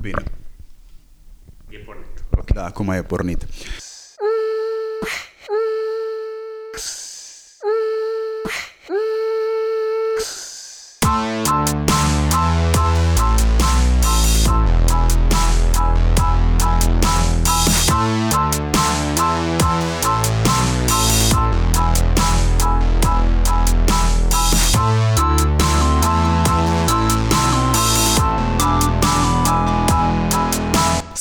[0.00, 0.24] Bine.
[1.70, 2.24] E pornit.
[2.30, 2.54] Okay.
[2.54, 3.46] Da, acum e pornit.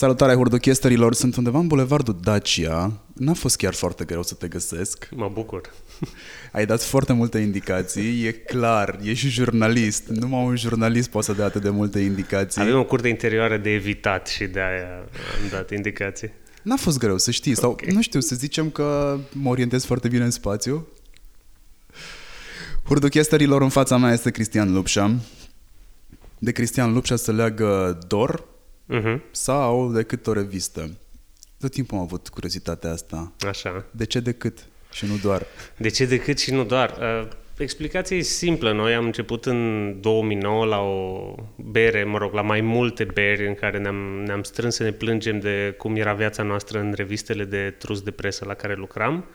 [0.07, 2.91] Salutare hurduchesterilor, sunt undeva în bulevardul Dacia.
[3.13, 5.09] N-a fost chiar foarte greu să te găsesc.
[5.15, 5.73] Mă bucur.
[6.51, 10.07] Ai dat foarte multe indicații, e clar, ești jurnalist.
[10.07, 12.61] Numai un jurnalist poate să dea atât de multe indicații.
[12.61, 14.97] Avem o curte interioară de evitat și de aia
[15.41, 16.31] am dat indicații.
[16.61, 17.93] N-a fost greu, să știi, sau okay.
[17.93, 20.87] nu știu, să zicem că mă orientez foarte bine în spațiu.
[22.83, 25.15] Hurduchesterilor în fața mea este Cristian Lupșa.
[26.39, 28.55] De Cristian Lupșa se leagă Dor,
[28.93, 29.19] uh-huh.
[29.31, 30.89] sau decât o revistă.
[31.59, 33.33] Tot timpul am avut curiozitatea asta.
[33.47, 33.85] Așa.
[33.91, 35.45] De ce decât și nu doar?
[35.77, 36.97] De ce decât și nu doar?
[36.99, 38.71] Uh, explicația e simplă.
[38.71, 43.55] Noi am început în 2009 la o bere, mă rog, la mai multe beri în
[43.55, 47.75] care ne-am, ne-am strâns să ne plângem de cum era viața noastră în revistele de
[47.77, 49.25] trus de presă la care lucram.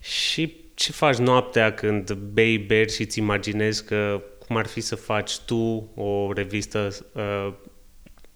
[0.00, 4.96] Și ce faci noaptea când bei beri și îți imaginezi că cum ar fi să
[4.96, 7.52] faci tu o revistă uh,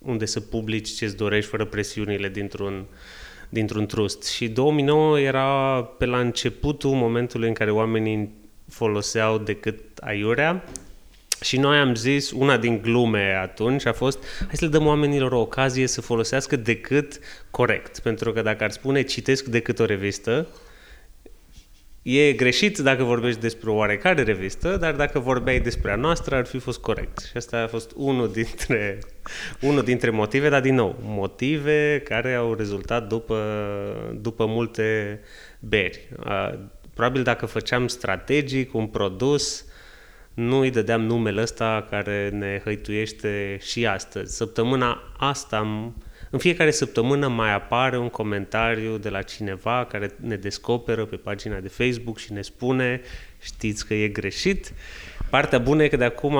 [0.04, 2.84] unde să publici ce-ți dorești fără presiunile dintr-un,
[3.48, 4.24] dintr-un trust.
[4.24, 8.30] Și 2009 era pe la începutul momentului în care oamenii
[8.68, 10.64] foloseau decât aiurea
[11.42, 15.32] și noi am zis, una din glume atunci a fost, hai să le dăm oamenilor
[15.32, 17.18] o ocazie să folosească decât
[17.50, 17.98] corect.
[17.98, 20.46] Pentru că dacă ar spune citesc decât o revistă,
[22.02, 26.46] E greșit dacă vorbești despre o oarecare revistă, dar dacă vorbeai despre a noastră, ar
[26.46, 27.18] fi fost corect.
[27.18, 28.98] Și asta a fost unul dintre,
[29.68, 33.38] unul dintre motive, dar din nou, motive care au rezultat după,
[34.20, 35.20] după multe
[35.60, 36.08] beri.
[36.94, 39.64] Probabil dacă făceam strategic un produs,
[40.34, 44.36] nu îi dădeam numele ăsta care ne hăituiește și astăzi.
[44.36, 50.36] Săptămâna asta am în fiecare săptămână mai apare un comentariu de la cineva care ne
[50.36, 53.00] descoperă pe pagina de Facebook și ne spune
[53.40, 54.72] știți că e greșit.
[55.30, 56.38] Partea bună e că de acum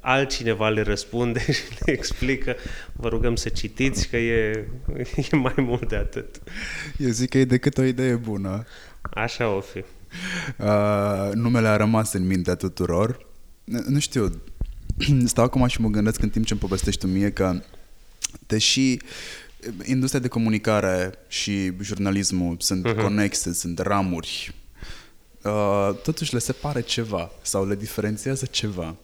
[0.00, 2.56] altcineva le răspunde și le explică
[2.92, 4.68] vă rugăm să citiți că e,
[5.32, 6.42] e mai mult de atât.
[6.98, 8.64] Eu zic că e decât o idee bună.
[9.00, 9.78] Așa o fi.
[9.78, 13.26] Uh, numele a rămas în mintea tuturor.
[13.86, 14.42] Nu știu,
[15.24, 17.60] stau acum și mă gândesc în timp ce îmi povestești tu mie că
[18.46, 18.96] deși
[19.84, 23.02] industria de comunicare și jurnalismul sunt uh-huh.
[23.02, 24.54] conexe, sunt ramuri,
[25.44, 28.96] uh, totuși le separe ceva sau le diferențiază ceva.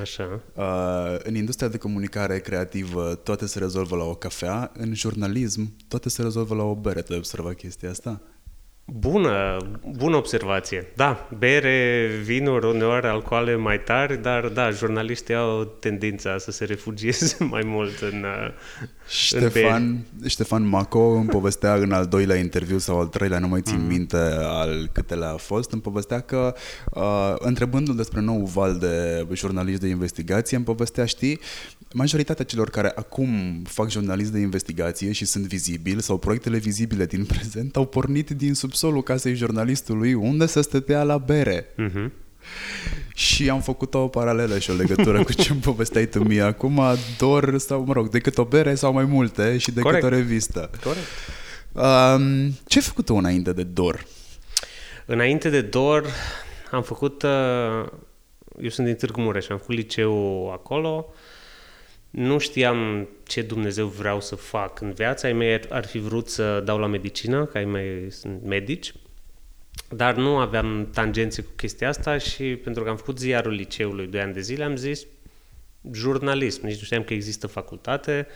[0.00, 0.40] Așa.
[0.54, 6.08] Uh, în industria de comunicare creativă toate se rezolvă la o cafea, în jurnalism toate
[6.08, 7.02] se rezolvă la o bere.
[7.02, 8.20] Tu ai observat chestia asta?
[8.86, 9.56] Bună,
[9.96, 10.92] bună observație.
[10.96, 17.36] Da, bere, vinuri, uneori alcoale mai tari, dar da, jurnaliștii au tendința să se refugieze
[17.54, 18.24] mai mult în,
[19.08, 23.60] Ștefan, în Ștefan Maco îmi povestea în al doilea interviu sau al treilea, nu mai
[23.60, 23.86] țin mm.
[23.86, 26.54] minte al câtele a fost, îmi povestea că
[26.90, 31.40] uh, întrebându-l despre nou val de jurnaliști de investigație, îmi povestea, știi,
[31.94, 37.24] majoritatea celor care acum fac jurnalist de investigație și sunt vizibili sau proiectele vizibile din
[37.34, 41.66] prezent au pornit din subsolul casei jurnalistului unde să stătea la bere.
[41.66, 42.10] Mm-hmm.
[43.14, 46.80] Și am făcut o paralelă și o legătură cu ce îmi povesteai tu mie acum,
[47.18, 50.04] dor sau, mă rog, decât o bere sau mai multe și decât Corect.
[50.04, 50.70] o revistă.
[50.82, 51.06] Corect.
[51.72, 54.06] Um, ce ai făcut tu înainte de dor?
[55.06, 56.06] Înainte de dor
[56.70, 57.86] am făcut, uh,
[58.60, 61.06] eu sunt din Târgu Mureș, am făcut liceu acolo,
[62.14, 65.26] nu știam ce Dumnezeu vreau să fac în viața.
[65.26, 68.92] Ai mei ar fi vrut să dau la medicină, că ai mei sunt medici,
[69.88, 74.20] dar nu aveam tangențe cu chestia asta și pentru că am făcut ziarul liceului 2
[74.20, 75.06] ani de zile, am zis
[75.92, 76.66] jurnalism.
[76.66, 78.26] Nici nu știam că există facultate.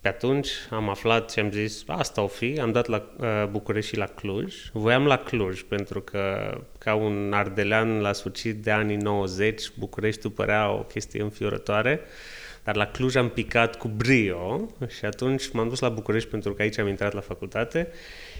[0.00, 3.02] Pe atunci am aflat și am zis, asta o fi, am dat la
[3.50, 4.54] București și la Cluj.
[4.72, 10.70] Voiam la Cluj, pentru că ca un ardelean la sfârșit de anii 90, Bucureștiul părea
[10.72, 12.00] o chestie înfiorătoare,
[12.64, 16.62] dar la Cluj am picat cu brio și atunci m-am dus la București pentru că
[16.62, 17.88] aici am intrat la facultate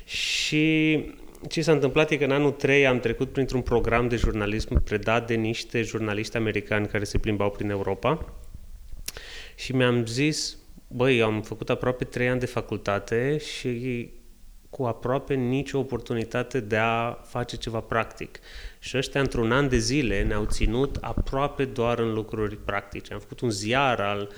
[0.04, 1.04] și
[1.48, 5.26] ce s-a întâmplat e că în anul 3 am trecut printr-un program de jurnalism predat
[5.26, 8.32] de niște jurnaliști americani care se plimbau prin Europa
[9.54, 10.56] și mi-am zis,
[10.88, 14.10] băi, am făcut aproape 3 ani de facultate și
[14.70, 18.38] cu aproape nicio oportunitate de a face ceva practic.
[18.78, 23.12] Și ăștia, într-un an de zile, ne-au ținut aproape doar în lucruri practice.
[23.12, 24.28] Am făcut un ziar al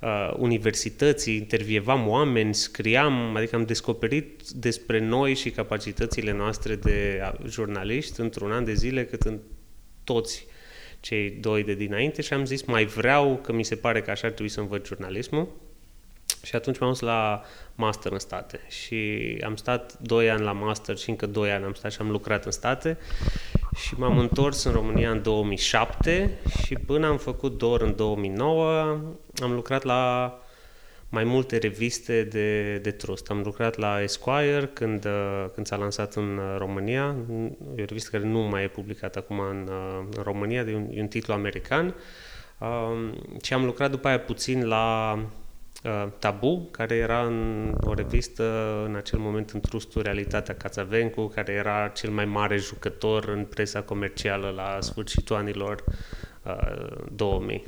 [0.00, 8.20] uh, universității, intervievam oameni, scriam, adică am descoperit despre noi și capacitățile noastre de jurnaliști
[8.20, 9.38] într-un an de zile cât în
[10.04, 10.46] toți
[11.00, 14.26] cei doi de dinainte și am zis mai vreau că mi se pare că așa
[14.26, 15.48] ar trebui să învăț jurnalismul
[16.46, 17.42] și atunci m-am dus la
[17.74, 18.96] master în state și
[19.44, 22.44] am stat 2 ani la master și încă 2 ani am stat și am lucrat
[22.44, 22.98] în state
[23.76, 28.98] și m-am întors în România în 2007 și până am făcut DOR în 2009
[29.42, 30.34] am lucrat la
[31.08, 33.30] mai multe reviste de, de trust.
[33.30, 35.06] Am lucrat la Esquire când,
[35.54, 37.16] când s-a lansat în România,
[37.76, 39.70] e o revistă care nu mai e publicată acum în,
[40.16, 41.94] în România, de un, un titlu american.
[42.58, 43.12] Um,
[43.42, 45.45] și am lucrat după aia puțin la Uh,
[46.18, 48.44] Tabu, care era în o revistă
[48.86, 53.82] în acel moment în trustul Realitatea Cațavencu, care era cel mai mare jucător în presa
[53.82, 55.84] comercială la sfârșitul anilor
[56.42, 57.64] uh, 2000.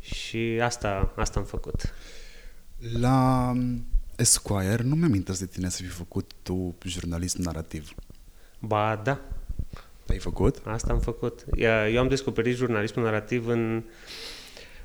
[0.00, 1.94] Și asta, asta am făcut.
[2.98, 3.52] La
[4.16, 7.94] Esquire nu mi-am de tine să fi făcut tu jurnalist narrativ.
[8.58, 9.20] Ba da.
[10.08, 10.62] Ai făcut?
[10.64, 11.44] Asta am făcut.
[11.92, 13.82] Eu am descoperit jurnalismul narrativ în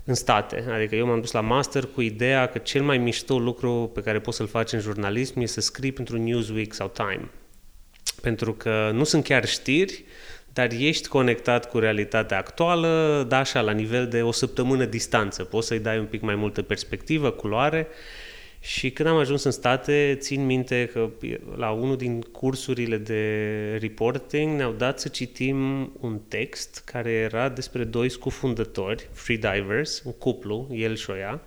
[0.08, 0.66] în state.
[0.74, 4.20] Adică eu m-am dus la master cu ideea că cel mai mișto lucru pe care
[4.20, 7.30] poți să-l faci în jurnalism e să scrii pentru Newsweek sau Time.
[8.22, 10.04] Pentru că nu sunt chiar știri,
[10.54, 15.44] dar ești conectat cu realitatea actuală, da, așa, la nivel de o săptămână distanță.
[15.44, 17.88] Poți să-i dai un pic mai multă perspectivă, culoare
[18.60, 21.10] și când am ajuns în state, țin minte că
[21.56, 27.84] la unul din cursurile de reporting ne-au dat să citim un text care era despre
[27.84, 31.42] doi scufundători, freedivers, un cuplu, el și o ea.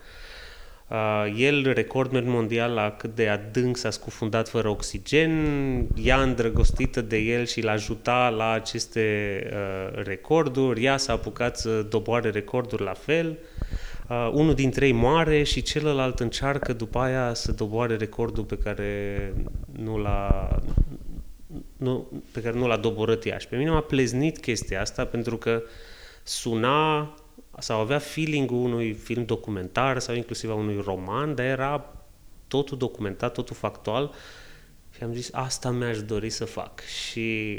[0.89, 7.17] Uh, el, recordman mondial la cât de adânc s-a scufundat fără oxigen, ea îndrăgostită de
[7.17, 12.95] el și l-a ajuta la aceste uh, recorduri, ea s-a apucat să doboare recorduri la
[12.95, 13.29] fel.
[13.29, 18.57] Uh, Uh, unul dintre ei moare și celălalt încearcă după aia să doboare recordul pe
[18.57, 19.35] care
[19.73, 20.49] nu l-a,
[21.77, 23.39] nu, pe care nu l-a doborât ea.
[23.39, 25.63] Și pe mine m-a pleznit chestia asta pentru că
[26.23, 27.15] suna
[27.59, 31.95] sau avea feeling-ul unui film documentar sau inclusiv a unui roman, dar era
[32.49, 34.13] totul documentat, totul factual
[35.01, 36.81] și am zis, asta mi-aș dori să fac.
[36.81, 37.57] Și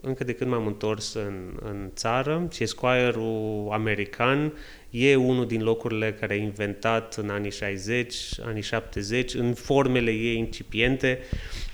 [0.00, 4.52] încă de când m-am întors în, în țară, și Esquire-ul american
[4.90, 10.36] e unul din locurile care a inventat în anii 60, anii 70, în formele ei
[10.36, 11.18] incipiente,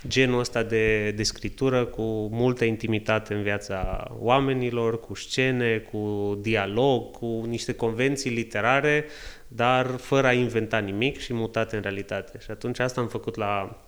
[0.08, 7.10] genul ăsta de, de scritură cu multă intimitate în viața oamenilor, cu scene, cu dialog,
[7.10, 9.04] cu niște convenții literare,
[9.48, 12.38] dar fără a inventa nimic și mutate în realitate.
[12.42, 13.82] Și atunci asta am făcut la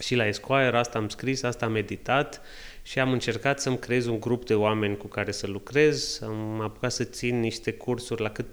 [0.00, 2.40] și la Esquire, asta am scris, asta am meditat
[2.82, 6.92] și am încercat să-mi creez un grup de oameni cu care să lucrez, am apucat
[6.92, 8.46] să țin niște cursuri la cât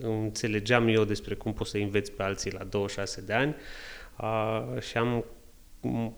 [0.00, 3.54] înțelegeam eu despre cum poți să înveți pe alții la 26 de ani
[4.20, 5.24] uh, și am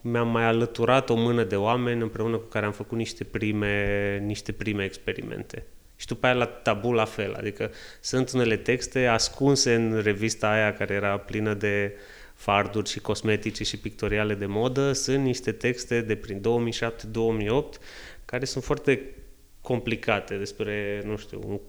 [0.00, 4.52] mi-am mai alăturat o mână de oameni împreună cu care am făcut niște prime, niște
[4.52, 5.64] prime experimente.
[5.96, 7.70] Și după aia la tabu la fel, adică
[8.00, 12.00] sunt unele texte ascunse în revista aia care era plină de uh,
[12.40, 17.80] farduri și cosmetice și pictoriale de modă, sunt niște texte de prin 2007-2008
[18.24, 19.14] care sunt foarte
[19.60, 21.60] complicate despre, nu știu, un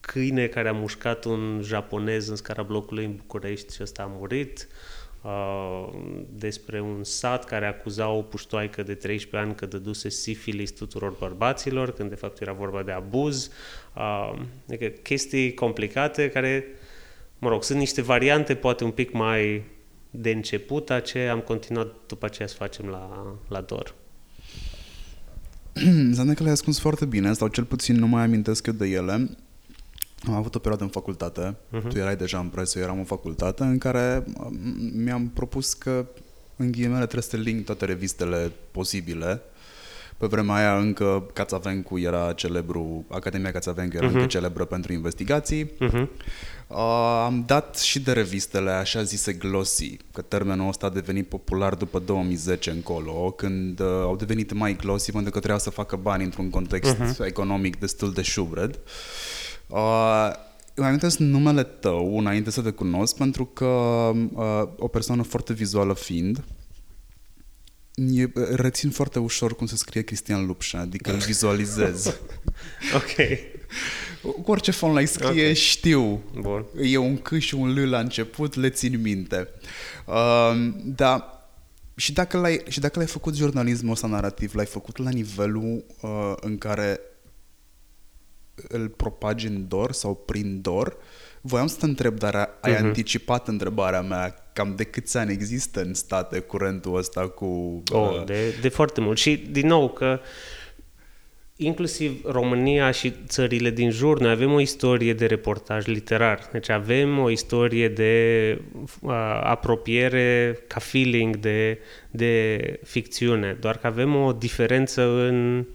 [0.00, 4.68] câine care a mușcat un japonez în scara blocului în București și ăsta a murit,
[5.22, 5.88] uh,
[6.30, 11.92] despre un sat care acuza o puștoaică de 13 ani că dăduse sifilis tuturor bărbaților,
[11.92, 13.50] când de fapt era vorba de abuz.
[13.96, 14.32] Uh,
[14.66, 16.66] adică chestii complicate care,
[17.38, 19.76] mă rog, sunt niște variante poate un pic mai
[20.10, 23.94] de început, aceea am continuat după aceea să facem la, la DOR.
[25.84, 29.12] Înseamnă că le-ai ascuns foarte bine, sau cel puțin nu mai amintesc eu de ele.
[30.26, 31.88] Am avut o perioadă în facultate, uh-huh.
[31.88, 34.24] tu erai deja în presă, eu eram în facultate, în care
[34.92, 36.06] mi-am propus că
[36.56, 39.42] în ghilimele trebuie să link toate revistele posibile
[40.16, 44.12] pe vremea aia încă Cațavencu era celebru, Academia Cațavencu era uh-huh.
[44.12, 45.64] încă celebră pentru investigații.
[45.64, 46.06] Uh-huh.
[46.68, 51.74] Uh, am dat și de revistele așa zise glossy, că termenul ăsta a devenit popular
[51.74, 56.24] după 2010 încolo, când uh, au devenit mai glossy pentru că trebuia să facă bani
[56.24, 57.26] într-un context uh-huh.
[57.26, 58.78] economic destul de șubred.
[59.66, 60.30] Uh,
[60.74, 63.64] îmi amintesc numele tău înainte să te cunosc pentru că
[64.34, 66.44] uh, o persoană foarte vizuală fiind,
[67.94, 72.06] e, rețin foarte ușor cum se scrie Cristian Lupșa, adică îl vizualizez.
[73.00, 73.16] ok.
[74.42, 75.54] Cu orice fond la scrie, okay.
[75.54, 76.22] știu.
[76.40, 76.66] Bun.
[76.82, 79.48] E un C și un L la început, le țin minte.
[80.06, 81.42] Uh, da,
[81.96, 86.32] și dacă, l-ai, și dacă l-ai făcut jurnalismul ăsta narrativ, l-ai făcut la nivelul uh,
[86.40, 87.00] în care
[88.68, 90.96] îl propagi în dor sau prin dor,
[91.40, 92.78] Voiam să te întreb, dar ai uh-huh.
[92.78, 94.34] anticipat întrebarea mea.
[94.52, 97.82] Cam de câți ani există în state curentul ăsta cu...
[97.92, 98.24] Oh, uh...
[98.24, 99.18] de, de foarte mult.
[99.18, 100.20] Și, din nou, că
[101.60, 106.48] inclusiv România și țările din jur, noi avem o istorie de reportaj literar.
[106.52, 108.58] Deci avem o istorie de
[109.00, 109.12] uh,
[109.42, 111.78] apropiere ca feeling de,
[112.10, 115.66] de ficțiune, doar că avem o diferență în,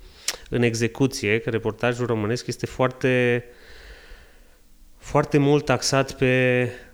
[0.50, 3.44] în execuție, că reportajul românesc este foarte
[4.98, 6.93] foarte mult taxat pe uh,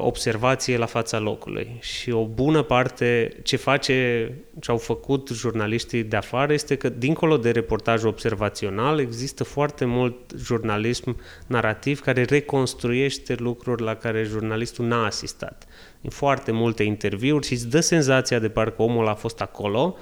[0.00, 6.16] observație la fața locului și o bună parte ce face, ce au făcut jurnaliștii de
[6.16, 13.82] afară este că dincolo de reportaj observațional există foarte mult jurnalism narrativ care reconstruiește lucruri
[13.82, 15.66] la care jurnalistul n-a asistat.
[16.02, 19.96] În foarte multe interviuri și îți dă senzația de parcă omul a fost acolo,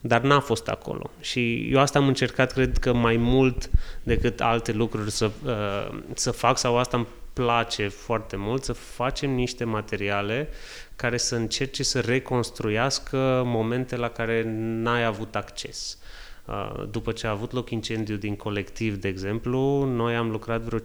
[0.00, 1.10] dar n-a fost acolo.
[1.20, 3.70] Și eu asta am încercat, cred că mai mult
[4.02, 9.30] decât alte lucruri să, uh, să fac sau asta îmi place foarte mult, să facem
[9.30, 10.48] niște materiale
[10.96, 15.98] care să încerce să reconstruiască momente la care n-ai avut acces.
[16.46, 20.78] Uh, după ce a avut loc incendiu din colectiv, de exemplu, noi am lucrat vreo
[20.78, 20.82] 5-6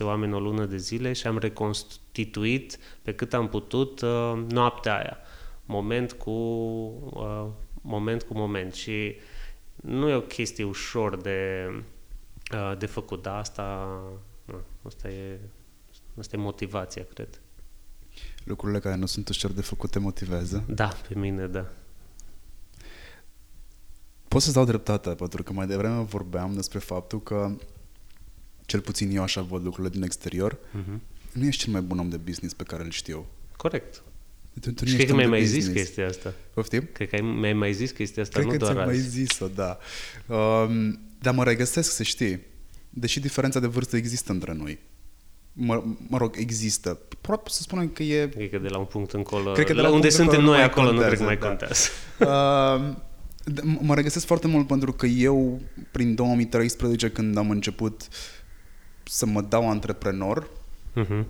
[0.00, 5.16] oameni o lună de zile și am reconstituit pe cât am putut uh, noaptea aia.
[5.64, 6.30] Moment cu
[7.80, 9.16] moment cu moment și
[9.76, 11.70] nu e o chestie ușor de,
[12.52, 13.98] uh, de făcut, dar asta,
[14.82, 15.38] asta, e,
[16.18, 17.40] asta e motivația, cred.
[18.44, 20.64] Lucrurile care nu sunt ușor de făcut te motivează?
[20.68, 21.72] Da, pe mine, da.
[24.28, 27.56] Pot să-ți dau dreptate, pentru că mai devreme vorbeam despre faptul că,
[28.66, 30.98] cel puțin eu așa văd lucrurile din exterior, uh-huh.
[31.32, 33.26] nu ești cel mai bun om de business pe care îl știu.
[33.56, 34.02] Corect.
[34.60, 36.34] Tu, tu cred că mi-ai mai zis chestia asta.
[36.54, 36.88] Poftim?
[36.92, 38.86] Cred că mi-ai mai zis chestia asta, cred nu că doar azi.
[38.86, 39.78] mai zis-o, da.
[40.26, 42.40] Um, dar mă regăsesc, să știi.
[42.90, 44.78] Deși diferența de vârstă există între noi.
[45.60, 46.98] Mă, mă rog, există.
[47.20, 48.28] Probabil să spunem că e...
[48.28, 49.52] Cred că de la un punct încolo...
[49.52, 51.46] Cred că de la, la unde suntem noi acolo contează, nu cred că mai da.
[51.46, 51.88] contează.
[52.18, 55.60] Uh, mă regăsesc foarte mult pentru că eu,
[55.90, 58.08] prin 2013, când am început
[59.02, 60.50] să mă dau antreprenor,
[60.96, 61.24] uh-huh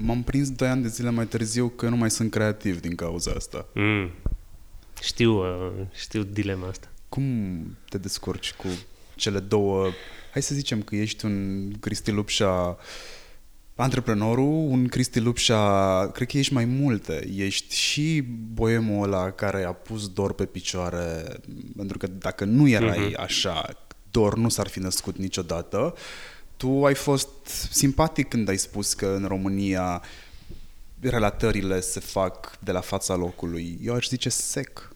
[0.00, 3.32] M-am prins doi ani de zile mai târziu că nu mai sunt creativ din cauza
[3.36, 3.66] asta.
[3.74, 4.10] Mm.
[5.02, 6.88] Știu, uh, știu dilema asta.
[7.08, 7.24] Cum
[7.88, 8.66] te descurci cu
[9.14, 9.86] cele două...
[10.32, 12.78] Hai să zicem că ești un Cristi Lupșa
[13.74, 17.28] antreprenorul, un Cristi Lupșa, cred că ești mai multe.
[17.36, 18.20] Ești și
[18.52, 21.24] boemul ăla care a pus dor pe picioare,
[21.76, 23.20] pentru că dacă nu erai mm-hmm.
[23.20, 23.68] așa,
[24.10, 25.94] dor nu s-ar fi născut niciodată
[26.60, 27.28] tu ai fost
[27.70, 30.02] simpatic când ai spus că în România
[31.00, 33.78] relatările se fac de la fața locului.
[33.82, 34.89] Eu aș zice sec.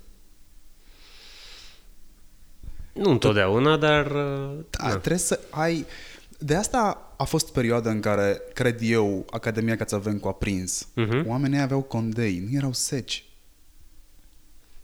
[2.95, 4.07] Nu întotdeauna, dar...
[4.71, 4.89] Da, da.
[4.89, 5.87] trebuie să ai...
[6.39, 10.89] De asta a fost perioada în care, cred eu, Academia Cațavencu a prins.
[10.89, 11.27] Uh-huh.
[11.27, 13.25] Oamenii aveau condei, nu erau seci.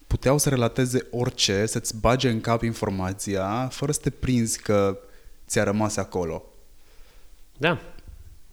[0.06, 4.98] Puteau să relateze orice, să-ți bage în cap informația, fără să te prinzi că
[5.46, 6.44] ți-a rămas acolo.
[7.56, 7.78] Da.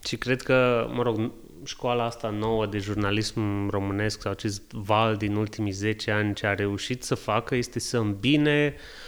[0.06, 1.32] Și cred că, mă rog,
[1.64, 6.54] școala asta nouă de jurnalism românesc sau acest val din ultimii 10 ani ce a
[6.54, 9.07] reușit să facă este să îmbine uh,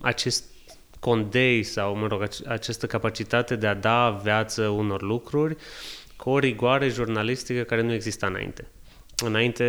[0.00, 0.44] acest
[1.00, 5.56] condei sau, mă rog, această capacitate de a da viață unor lucruri
[6.16, 8.66] cu o rigoare jurnalistică care nu exista înainte.
[9.24, 9.64] Înainte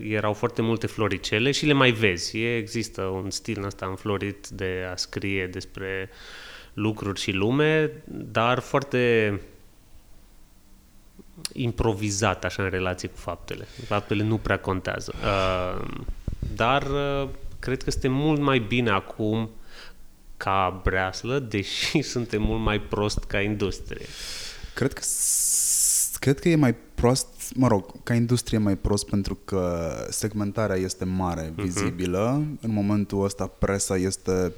[0.00, 2.38] erau foarte multe floricele și le mai vezi.
[2.38, 6.16] Există un stil ăsta înflorit de a scrie despre uh,
[6.72, 9.40] lucruri și lume, dar foarte
[11.52, 13.64] improvizat așa în relație cu faptele.
[13.86, 15.14] Faptele nu prea contează.
[15.22, 15.84] Uh,
[16.54, 17.28] dar uh,
[17.62, 19.50] cred că suntem mult mai bine acum
[20.36, 24.06] ca breaslă, deși suntem mult mai prost ca industrie.
[24.74, 25.02] Cred că
[26.18, 31.04] cred că e mai prost, mă rog, ca industrie mai prost pentru că segmentarea este
[31.04, 31.64] mare, mhm.
[31.64, 32.42] vizibilă.
[32.42, 32.60] Uh-huh.
[32.60, 34.52] În momentul ăsta presa este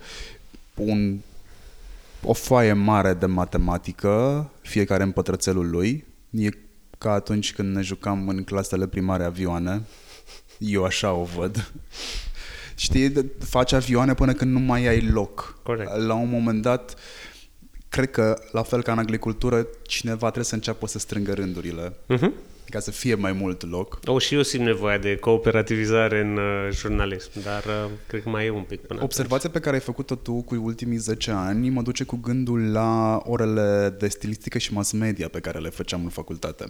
[0.75, 1.19] un
[2.23, 6.05] o foaie mare de matematică, fiecare în pătrățelul lui.
[6.31, 6.49] E
[6.99, 9.83] ca atunci când ne jucam în clasele primare avioane.
[10.59, 11.73] Eu așa o văd.
[12.75, 15.59] Știi, faci avioane până când nu mai ai loc.
[15.63, 15.97] Corect.
[15.97, 16.95] La un moment dat,
[17.89, 21.93] cred că, la fel ca în agricultură, cineva trebuie să înceapă să strângă rândurile.
[21.93, 23.99] Uh-huh ca să fie mai mult loc.
[24.05, 28.47] O, și eu simt nevoia de cooperativizare în uh, jurnalism, dar uh, cred că mai
[28.47, 29.53] e un pic până Observația atunci.
[29.53, 33.95] pe care ai făcut-o tu cu ultimii 10 ani mă duce cu gândul la orele
[33.99, 36.67] de stilistică și mass media pe care le făceam în facultate.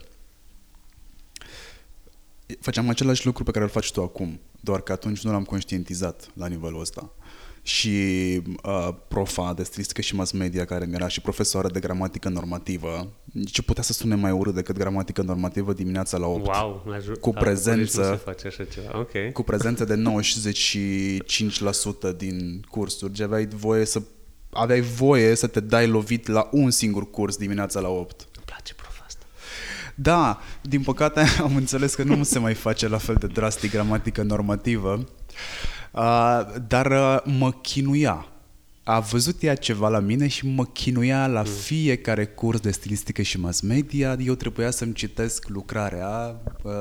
[2.60, 6.30] Făceam același lucru pe care îl faci tu acum, doar că atunci nu l-am conștientizat
[6.34, 7.12] la nivelul ăsta.
[7.66, 7.90] și
[8.64, 13.12] uh, profa de stilistică și mass media care mi era și profesoară de gramatică normativă.
[13.44, 16.46] Ce putea să sune mai urât decât gramatică normativă dimineața la 8.
[16.46, 16.84] Wow,
[17.20, 18.02] cu prezență.
[18.02, 18.98] Se face așa ceva.
[18.98, 19.32] Okay.
[19.32, 20.02] Cu prezență de
[22.12, 23.12] 95% din cursuri.
[23.12, 24.02] Ce aveai voie să
[24.50, 28.20] aveai voie să te dai lovit la un singur curs dimineața la 8.
[28.36, 29.24] Îmi place prof asta.
[29.94, 34.22] Da, din păcate am înțeles că nu se mai face la fel de drastic gramatică
[34.22, 35.04] normativă,
[35.92, 38.26] uh, dar uh, mă chinuia.
[38.86, 41.46] A văzut ea ceva la mine și mă chinuia la mm.
[41.46, 44.16] fiecare curs de stilistică și mass media.
[44.20, 46.72] Eu trebuia să-mi citesc lucrarea uh,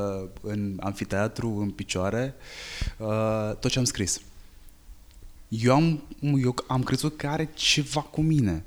[0.41, 2.33] în amfiteatru, în picioare,
[2.97, 4.21] uh, tot ce am scris
[5.61, 6.03] eu am,
[6.43, 8.65] eu am crezut că are ceva cu mine.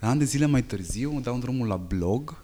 [0.00, 2.41] La ani de zile mai târziu îmi dau drumul la blog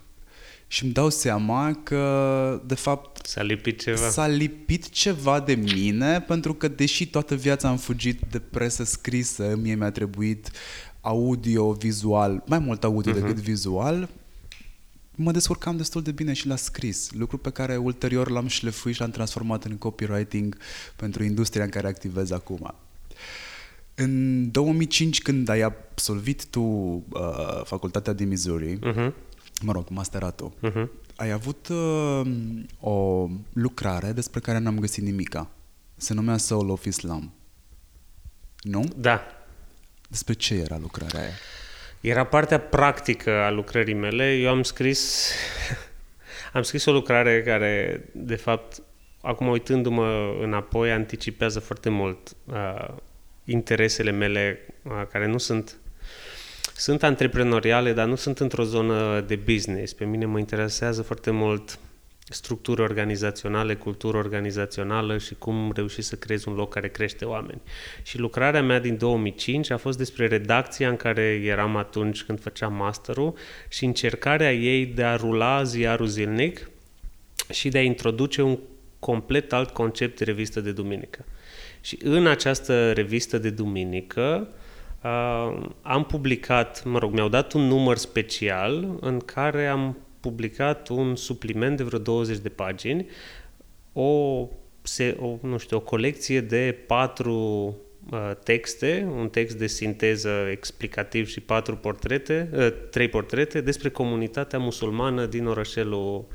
[0.71, 4.09] și îmi dau seama că, de fapt, s-a lipit ceva.
[4.09, 9.59] S-a lipit ceva de mine, pentru că, deși toată viața am fugit de presă scrisă,
[9.63, 10.51] mie mi-a trebuit
[11.01, 13.15] audio, vizual, mai mult audio uh-huh.
[13.15, 14.09] decât vizual,
[15.15, 19.01] mă descurcam destul de bine și la scris, lucru pe care ulterior l-am șlefuit și
[19.01, 20.57] l-am transformat în copywriting
[20.97, 22.75] pentru industria în care activez acum.
[23.95, 29.13] În 2005, când ai absolvit tu uh, facultatea din Missouri, uh-huh.
[29.63, 30.89] Mă rog, masteratul, uh-huh.
[31.17, 32.27] ai avut uh,
[32.81, 35.51] o lucrare despre care n-am găsit nimica.
[35.97, 37.33] Se numea Soul of Islam.
[38.63, 38.85] Nu?
[38.97, 39.23] Da.
[40.09, 41.33] Despre ce era lucrarea aia?
[42.01, 44.35] Era partea practică a lucrării mele.
[44.35, 45.31] Eu am scris
[46.53, 48.83] am scris o lucrare care, de fapt,
[49.21, 52.89] acum uitându-mă înapoi, anticipează foarte mult uh,
[53.45, 54.59] interesele mele
[55.11, 55.77] care nu sunt
[56.77, 59.93] sunt antreprenoriale, dar nu sunt într-o zonă de business.
[59.93, 61.79] Pe mine mă interesează foarte mult
[62.31, 67.61] structuri organizaționale, cultură organizațională și cum reușești să creezi un loc care crește oameni.
[68.03, 72.73] Și lucrarea mea din 2005 a fost despre redacția în care eram atunci când făceam
[72.73, 73.35] masterul
[73.69, 76.71] și încercarea ei de a rula ziarul zilnic
[77.51, 78.59] și de a introduce un
[78.99, 81.25] complet alt concept de revistă de duminică.
[81.81, 84.67] Și în această revistă de duminică uh,
[85.83, 91.77] am publicat, mă rog, mi-au dat un număr special în care am publicat un supliment
[91.77, 93.07] de vreo 20 de pagini,
[93.93, 94.47] o,
[94.83, 97.35] se, o nu știu, o colecție de patru
[98.11, 104.59] uh, texte, un text de sinteză explicativ și patru portrete, uh, trei portrete despre comunitatea
[104.59, 106.27] musulmană din orășelul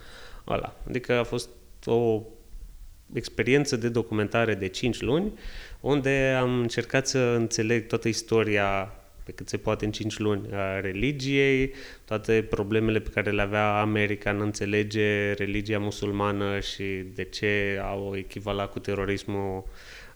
[0.47, 0.75] ăla.
[0.87, 1.49] Adică a fost
[1.85, 2.21] o
[3.13, 5.33] experiență de documentare de 5 luni,
[5.83, 8.93] unde am încercat să înțeleg toată istoria
[9.23, 11.73] pe cât se poate în 5 luni a religiei,
[12.05, 18.15] toate problemele pe care le avea America în înțelege religia musulmană și de ce au
[18.15, 19.63] echivalat cu terorismul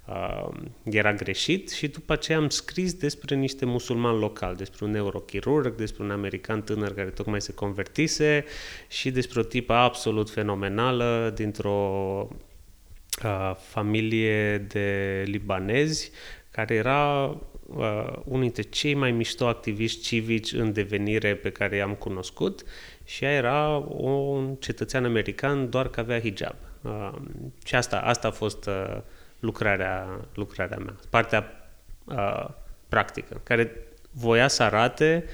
[0.06, 0.50] uh,
[0.84, 1.70] era greșit.
[1.70, 6.62] Și după aceea am scris despre niște musulmani locali, despre un neurochirurg, despre un american
[6.62, 8.46] tânăr care tocmai se convertise
[8.88, 12.28] și despre o tipă absolut fenomenală dintr-o
[13.58, 16.12] familie de libanezi
[16.52, 17.24] care era
[17.68, 22.64] uh, unul dintre cei mai mișto activiști civici în devenire pe care i-am cunoscut
[23.04, 26.56] și ea era un cetățean american doar că avea hijab.
[26.82, 27.12] Uh,
[27.66, 28.98] și asta, asta a fost uh,
[29.40, 31.70] lucrarea, lucrarea mea, partea
[32.06, 32.48] uh,
[32.90, 33.72] practică, care
[34.12, 35.26] voia să arate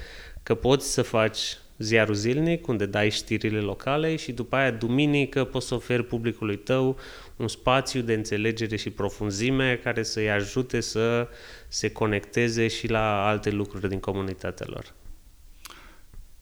[0.43, 5.67] că poți să faci ziarul zilnic, unde dai știrile locale și după aia duminică poți
[5.67, 6.97] să oferi publicului tău
[7.35, 11.27] un spațiu de înțelegere și profunzime care să-i ajute să
[11.67, 14.93] se conecteze și la alte lucruri din comunitatea lor.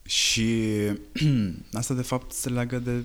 [0.04, 0.67] Și
[1.73, 3.04] asta de fapt se leagă de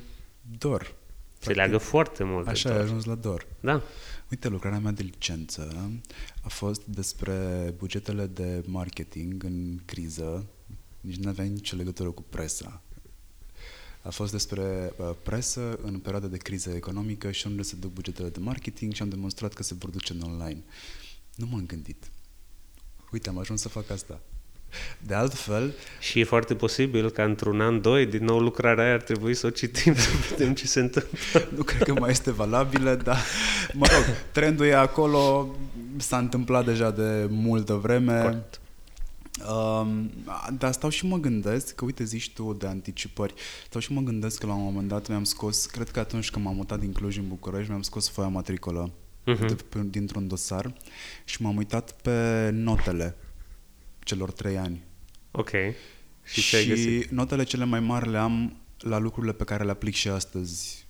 [0.59, 0.83] dor.
[0.83, 1.57] Se Practic.
[1.57, 3.47] leagă foarte mult Așa de ai ajuns la dor.
[3.61, 3.83] Da.
[4.31, 5.91] Uite, lucrarea mea de licență
[6.43, 7.35] a fost despre
[7.79, 10.47] bugetele de marketing în criză.
[11.01, 12.83] Nici nu avea nicio legătură cu presa
[14.07, 18.29] a fost despre uh, presă în perioada de criză economică și unde se duc bugetele
[18.29, 20.63] de marketing și am demonstrat că se vor duce în online.
[21.35, 22.05] Nu m-am gândit.
[23.13, 24.21] Uite, am ajuns să fac asta.
[24.99, 25.75] De altfel...
[26.01, 29.47] Și e foarte posibil ca într-un an, doi, din nou lucrarea aia ar trebui să
[29.47, 31.49] o citim, să vedem ce se întâmplă.
[31.57, 33.19] Nu cred că mai este valabilă, dar,
[33.73, 35.55] mă rog, trendul e acolo,
[35.97, 38.21] s-a întâmplat deja de multă vreme.
[38.21, 38.61] Corect.
[39.51, 40.11] Um,
[40.59, 43.35] dar stau și mă gândesc, că uite zici tu de anticipări,
[43.67, 46.45] stau și mă gândesc că la un moment dat mi-am scos, cred că atunci când
[46.45, 48.93] m-am mutat din Cluj în București, mi-am scos foaia matricolă
[49.27, 49.47] uh-huh.
[49.47, 50.75] de, dintr-un dosar
[51.25, 53.17] și m-am uitat pe notele
[53.99, 54.83] celor trei ani.
[55.31, 55.51] Ok.
[56.23, 57.11] Și, și ai găsit?
[57.11, 60.87] notele cele mai mari le am la lucrurile pe care le aplic și astăzi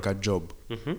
[0.00, 0.52] ca job.
[0.52, 0.96] Uh-huh.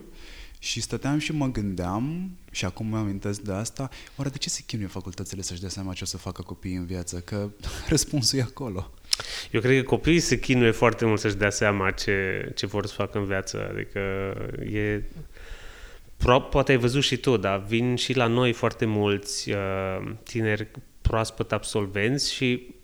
[0.65, 4.63] Și stăteam și mă gândeam, și acum mă amintesc de asta, oare de ce se
[4.65, 7.19] chinuie facultățile să-și dea seama ce o să facă copiii în viață?
[7.19, 7.49] Că
[7.89, 8.91] răspunsul e acolo.
[9.51, 12.93] Eu cred că copiii se chinuie foarte mult să-și dea seama ce, ce vor să
[12.93, 13.67] facă în viață.
[13.71, 13.99] Adică
[14.77, 15.03] e...
[16.49, 20.67] Poate ai văzut și tu, dar vin și la noi foarte mulți uh, tineri
[21.01, 22.75] proaspăt absolvenți și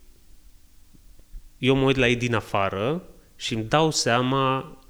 [1.58, 3.04] eu mă uit la ei din afară
[3.36, 4.81] și îmi dau seama nu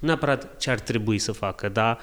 [0.00, 1.98] neapărat ce ar trebui să facă, dar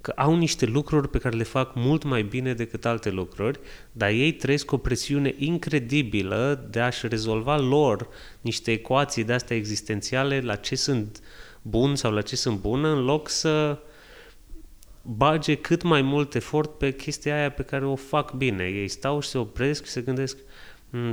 [0.00, 3.60] că au niște lucruri pe care le fac mult mai bine decât alte lucruri,
[3.92, 8.08] dar ei trăiesc o presiune incredibilă de a-și rezolva lor
[8.40, 11.20] niște ecuații de astea existențiale la ce sunt
[11.62, 13.78] bun sau la ce sunt bună, în loc să
[15.02, 18.64] bage cât mai mult efort pe chestia aia pe care o fac bine.
[18.64, 20.44] Ei stau și se opresc și se gândesc, mm,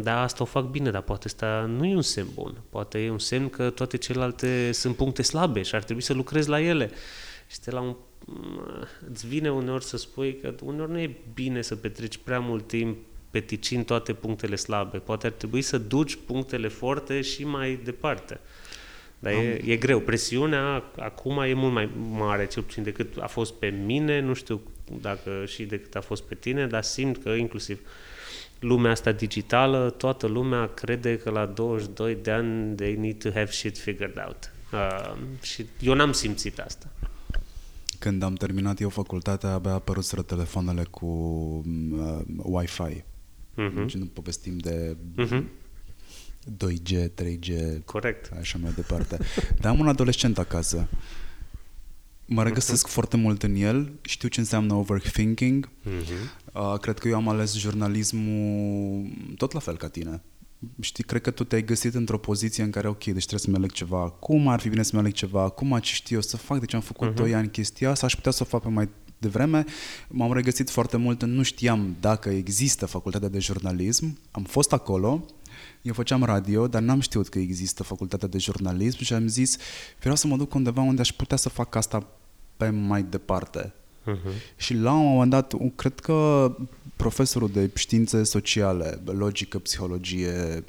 [0.02, 2.62] da, asta o fac bine, dar poate asta nu e un semn bun.
[2.70, 6.50] Poate e un semn că toate celelalte sunt puncte slabe și ar trebui să lucrezi
[6.50, 6.92] la ele.
[7.48, 7.96] Și te la un
[9.12, 12.98] îți vine uneori să spui că uneori nu e bine să petreci prea mult timp
[13.30, 14.98] peticind toate punctele slabe.
[14.98, 18.40] Poate ar trebui să duci punctele forte și mai departe.
[19.20, 19.40] Dar Am...
[19.40, 20.00] e, e greu.
[20.00, 24.62] Presiunea acum e mult mai mare, cel puțin decât a fost pe mine, nu știu
[25.02, 27.80] dacă și decât a fost pe tine, dar simt că inclusiv
[28.60, 33.52] lumea asta digitală, toată lumea crede că la 22 de ani they need to have
[33.52, 34.52] shit figured out.
[34.72, 36.92] Uh, și eu n-am simțit asta.
[38.00, 43.04] Când am terminat eu facultatea, abia apăruseră telefoanele cu uh, Wi-Fi.
[43.04, 43.76] Uh-huh.
[43.76, 45.44] Deci nu povestim de uh-huh.
[46.58, 48.32] 2G, 3G, Corect.
[48.40, 49.18] așa mai departe.
[49.60, 50.88] Dar am un adolescent acasă.
[52.28, 52.92] Mă regăsesc uh-huh.
[52.92, 55.70] foarte mult în el, știu ce înseamnă overthinking.
[55.70, 56.54] Uh-huh.
[56.54, 60.22] Uh, cred că eu am ales jurnalismul tot la fel ca tine
[60.80, 63.72] știi, cred că tu te-ai găsit într-o poziție în care, ok, deci trebuie să-mi aleg
[63.72, 66.74] ceva acum, ar fi bine să-mi aleg ceva acum, ce știu eu să fac, deci
[66.74, 67.16] am făcut uh-huh.
[67.16, 69.66] 2 ani chestia asta, aș putea să o fac pe mai devreme.
[70.08, 75.26] M-am regăsit foarte mult, nu știam dacă există facultatea de jurnalism, am fost acolo,
[75.82, 79.58] eu făceam radio, dar n-am știut că există facultatea de jurnalism și am zis,
[80.00, 82.08] vreau să mă duc undeva unde aș putea să fac asta
[82.58, 83.74] pe mai departe.
[84.08, 84.56] Uh-huh.
[84.56, 86.52] Și la un moment dat, cred că
[86.96, 90.64] profesorul de științe sociale, logică, psihologie,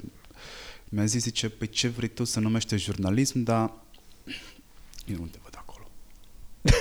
[0.89, 3.71] mi-a zis, zice, pe ce vrei tu să numește jurnalism, dar
[5.05, 5.89] eu nu te văd acolo.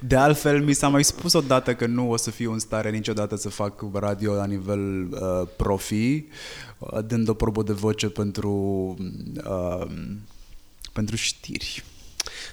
[0.00, 3.36] De altfel, mi s-a mai spus odată că nu o să fiu în stare niciodată
[3.36, 6.24] să fac radio la nivel uh, profi,
[6.78, 8.50] uh, dând o probă de voce pentru,
[9.44, 9.86] uh,
[10.92, 11.84] pentru știri.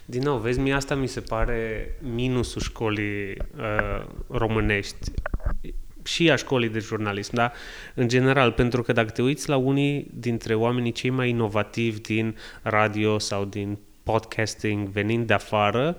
[0.06, 5.12] Din nou, vezi, mie asta mi se pare minusul școlii uh, românești
[6.04, 7.54] și a școlii de jurnalism, dar
[7.94, 12.38] în general, pentru că dacă te uiți la unii dintre oamenii cei mai inovativi din
[12.62, 15.98] radio sau din podcasting venind de afară,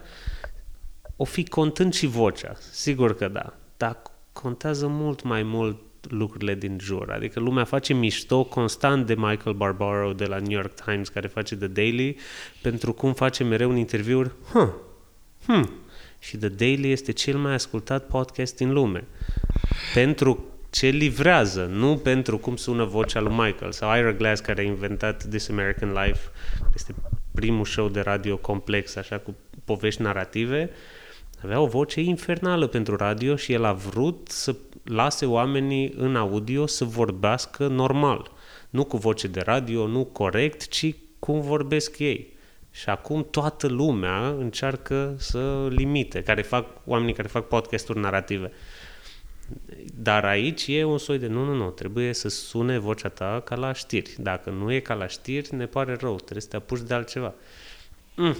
[1.16, 6.78] o fi contând și vocea, sigur că da, dar contează mult mai mult lucrurile din
[6.80, 7.10] jur.
[7.10, 11.56] Adică lumea face mișto constant de Michael Barbaro de la New York Times, care face
[11.56, 12.16] The Daily,
[12.62, 14.30] pentru cum face mereu un interviuri.
[14.52, 14.68] Huh,
[15.46, 15.70] hmm.
[16.18, 19.04] Și The Daily este cel mai ascultat podcast din lume.
[19.94, 24.64] Pentru ce livrează, nu pentru cum sună vocea lui Michael sau Ira Glass care a
[24.64, 26.20] inventat This American Life,
[26.74, 26.94] este
[27.34, 30.70] primul show de radio complex, așa cu povești narrative,
[31.42, 36.66] avea o voce infernală pentru radio și el a vrut să lase oamenii în audio
[36.66, 38.30] să vorbească normal.
[38.70, 42.32] Nu cu voce de radio, nu corect, ci cum vorbesc ei.
[42.70, 48.52] Și acum toată lumea încearcă să limite, care fac, oamenii care fac podcasturi narrative.
[49.94, 53.54] Dar aici e un soi de nu, nu, nu, trebuie să sune vocea ta ca
[53.54, 54.14] la știri.
[54.18, 57.34] Dacă nu e ca la știri, ne pare rău, trebuie să te apuci de altceva.
[58.16, 58.36] Mm,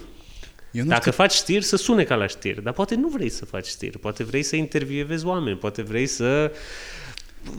[0.73, 1.13] eu nu Dacă știu...
[1.13, 2.63] faci știri, să sune ca la știri.
[2.63, 3.99] Dar poate nu vrei să faci știri.
[3.99, 5.57] Poate vrei să intervievezi oameni.
[5.57, 6.53] Poate vrei să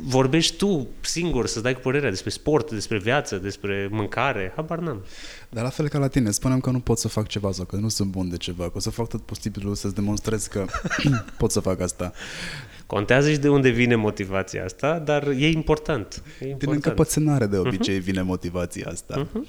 [0.03, 4.51] vorbești tu singur, să dai cu părerea despre sport, despre viață, despre mâncare.
[4.55, 5.03] Habar n-am.
[5.49, 7.75] Dar la fel ca la tine, spunem că nu pot să fac ceva sau că
[7.75, 10.65] nu sunt bun de ceva, că o să fac tot posibilul să-ți demonstrez că
[11.37, 12.11] pot să fac asta.
[12.85, 16.23] Contează și de unde vine motivația asta, dar e important.
[16.39, 16.59] E important.
[16.59, 18.03] Din încăpățânare de obicei uh-huh.
[18.03, 19.25] vine motivația asta.
[19.25, 19.47] Uh-huh.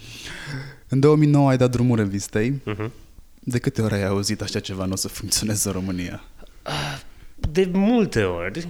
[0.88, 2.62] În 2009 ai dat drumul revistei.
[2.66, 3.03] Uh-huh.
[3.46, 6.24] De câte ori ai auzit așa ceva nu o să funcționeze în România?
[7.50, 8.68] De multe ori,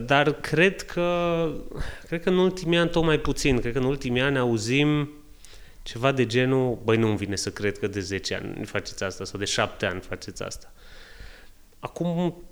[0.00, 1.48] dar cred că,
[2.06, 3.58] cred că în ultimii ani tot mai puțin.
[3.58, 5.10] Cred că în ultimii ani auzim
[5.82, 9.38] ceva de genul, băi, nu-mi vine să cred că de 10 ani faceți asta sau
[9.38, 10.72] de 7 ani faceți asta.
[11.78, 12.42] Acum,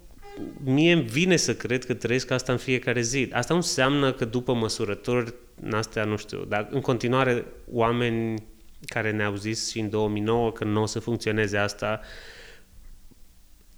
[0.64, 3.28] mie îmi vine să cred că trăiesc asta în fiecare zi.
[3.32, 5.34] Asta nu înseamnă că după măsurători,
[5.72, 8.42] astea nu știu, dar în continuare oameni
[8.86, 12.00] care ne-au zis și în 2009 că nu o să funcționeze asta,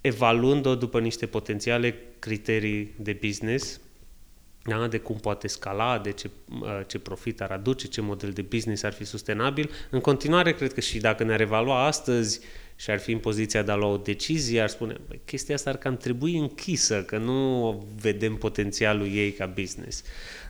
[0.01, 3.79] evaluând-o după niște potențiale criterii de business,
[4.63, 6.29] da, de cum poate scala, de ce,
[6.61, 9.69] uh, ce profit ar aduce, ce model de business ar fi sustenabil.
[9.89, 12.41] În continuare, cred că și dacă ne-ar evalua astăzi
[12.75, 15.69] și ar fi în poziția de a lua o decizie, ar spune, bă, chestia asta
[15.69, 20.03] ar cam trebui închisă, că nu vedem potențialul ei ca business.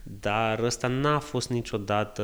[0.04, 2.24] Dar ăsta n-a fost niciodată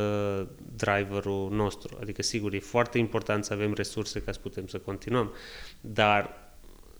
[0.75, 1.97] driverul nostru.
[2.01, 5.33] Adică, sigur, e foarte important să avem resurse ca să putem să continuăm,
[5.81, 6.33] dar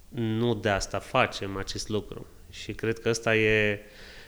[0.10, 2.26] nu de asta facem acest lucru.
[2.50, 3.80] Și cred că ăsta e,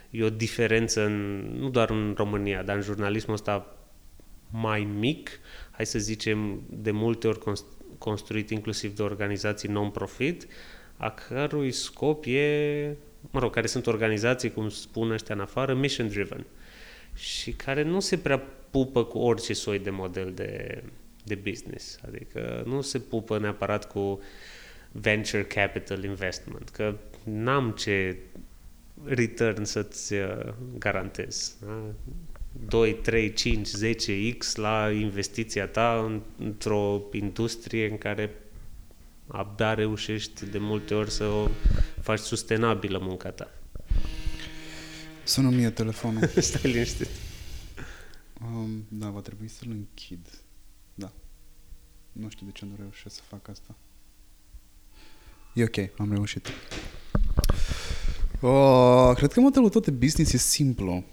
[0.10, 3.76] e o diferență în, nu doar în România, dar în jurnalismul ăsta
[4.52, 5.40] mai mic,
[5.72, 7.40] hai să zicem, de multe ori
[7.98, 10.48] construit inclusiv de organizații non-profit,
[10.98, 12.96] a cărui scop e,
[13.32, 16.46] mă rog, care sunt organizații, cum spun ăștia în afară, mission-driven
[17.16, 20.84] și care nu se prea pupă cu orice soi de model de,
[21.24, 22.00] de business.
[22.08, 24.22] Adică nu se pupă neapărat cu
[24.92, 28.18] venture capital investment, că n-am ce
[29.04, 31.56] return să-ți uh, garantez.
[31.66, 31.94] Da?
[32.68, 38.36] 2, 3, 5, 10x la investiția ta într-o industrie în care
[39.28, 41.50] abia reușești de multe ori să o
[42.02, 43.52] faci sustenabilă munca ta.
[45.24, 46.28] Sună mie telefonul.
[46.38, 47.08] Stai liniștit.
[48.42, 50.28] Um, da, va trebui să-l închid.
[50.94, 51.12] Da.
[52.12, 53.76] Nu știu de ce nu reușesc să fac asta.
[55.54, 56.48] E ok, am reușit.
[58.42, 61.04] Oh, cred că modelul tot de business e simplu.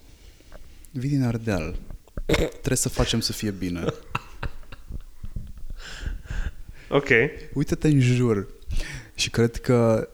[0.91, 1.75] Vii din Ardeal.
[2.25, 3.83] Trebuie să facem să fie bine.
[6.89, 7.07] Ok.
[7.53, 8.47] Uită-te în jur.
[9.15, 10.09] Și cred că,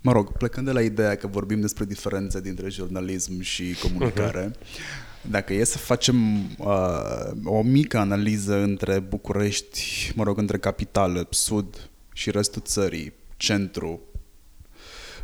[0.00, 5.30] mă rog, plecând de la ideea că vorbim despre diferențe dintre jurnalism și comunicare, uh-huh.
[5.30, 11.90] dacă e să facem uh, o mică analiză între București, mă rog, între capitală, sud
[12.12, 14.00] și restul țării, centru,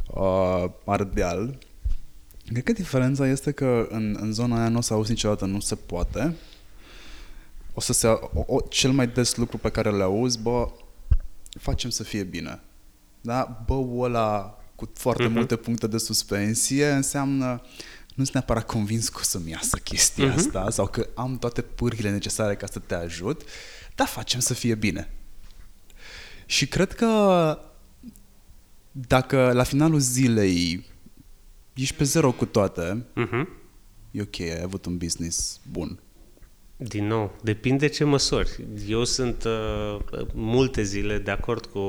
[0.06, 1.58] uh, Ardeal,
[2.52, 5.60] Cred că diferența este că în, în zona aia nu o să auzi niciodată nu
[5.60, 6.34] se poate.
[7.74, 10.68] O să se, o, o, cel mai des lucru pe care le auzi, bă,
[11.60, 12.60] facem să fie bine.
[13.20, 13.62] Da?
[13.66, 15.32] Bă, ăla cu foarte uh-huh.
[15.32, 17.62] multe puncte de suspensie înseamnă
[18.14, 20.36] nu sunt neapărat convins că o să-mi iasă chestia uh-huh.
[20.36, 23.42] asta sau că am toate pârghile necesare ca să te ajut,
[23.94, 25.10] dar facem să fie bine.
[26.46, 27.08] Și cred că
[28.92, 30.84] dacă la finalul zilei
[31.74, 33.46] ești pe zero cu toate, uh-huh.
[34.10, 35.98] e ok, ai avut un business bun.
[36.76, 38.64] Din nou, depinde ce măsori.
[38.88, 39.98] Eu sunt uh,
[40.34, 41.80] multe zile de acord, cu,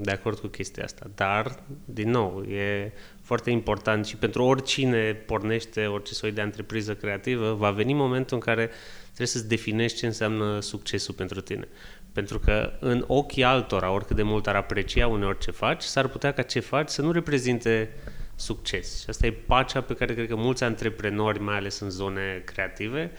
[0.00, 2.92] de acord cu chestia asta, dar, din nou, e
[3.22, 8.42] foarte important și pentru oricine pornește orice soi de întrepriză creativă, va veni momentul în
[8.42, 8.70] care
[9.04, 11.68] trebuie să-ți definești ce înseamnă succesul pentru tine.
[12.12, 16.32] Pentru că în ochii altora, oricât de mult ar aprecia uneori ce faci, s-ar putea
[16.32, 19.00] ca ce faci să nu reprezinte uh, succes.
[19.00, 23.12] Și asta e pacea pe care cred că mulți antreprenori, mai ales în zone creative,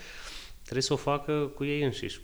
[0.61, 2.19] trebuie să o facă cu ei înșiși.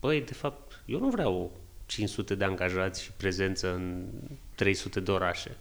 [0.00, 4.06] Băi, de fapt, eu nu vreau 500 de angajați și prezență în
[4.54, 5.56] 300 de orașe.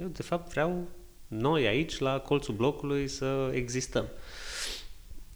[0.00, 0.88] Eu, de fapt, vreau
[1.26, 4.08] noi aici, la colțul blocului, să existăm.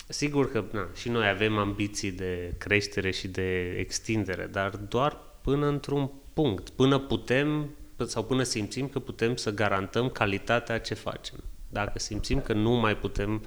[0.09, 5.67] Sigur că na, și noi avem ambiții de creștere și de extindere, dar doar până
[5.67, 6.69] într-un punct.
[6.69, 7.71] Până putem
[8.07, 11.45] sau până simțim că putem să garantăm calitatea ce facem.
[11.69, 13.45] Dacă simțim că nu mai putem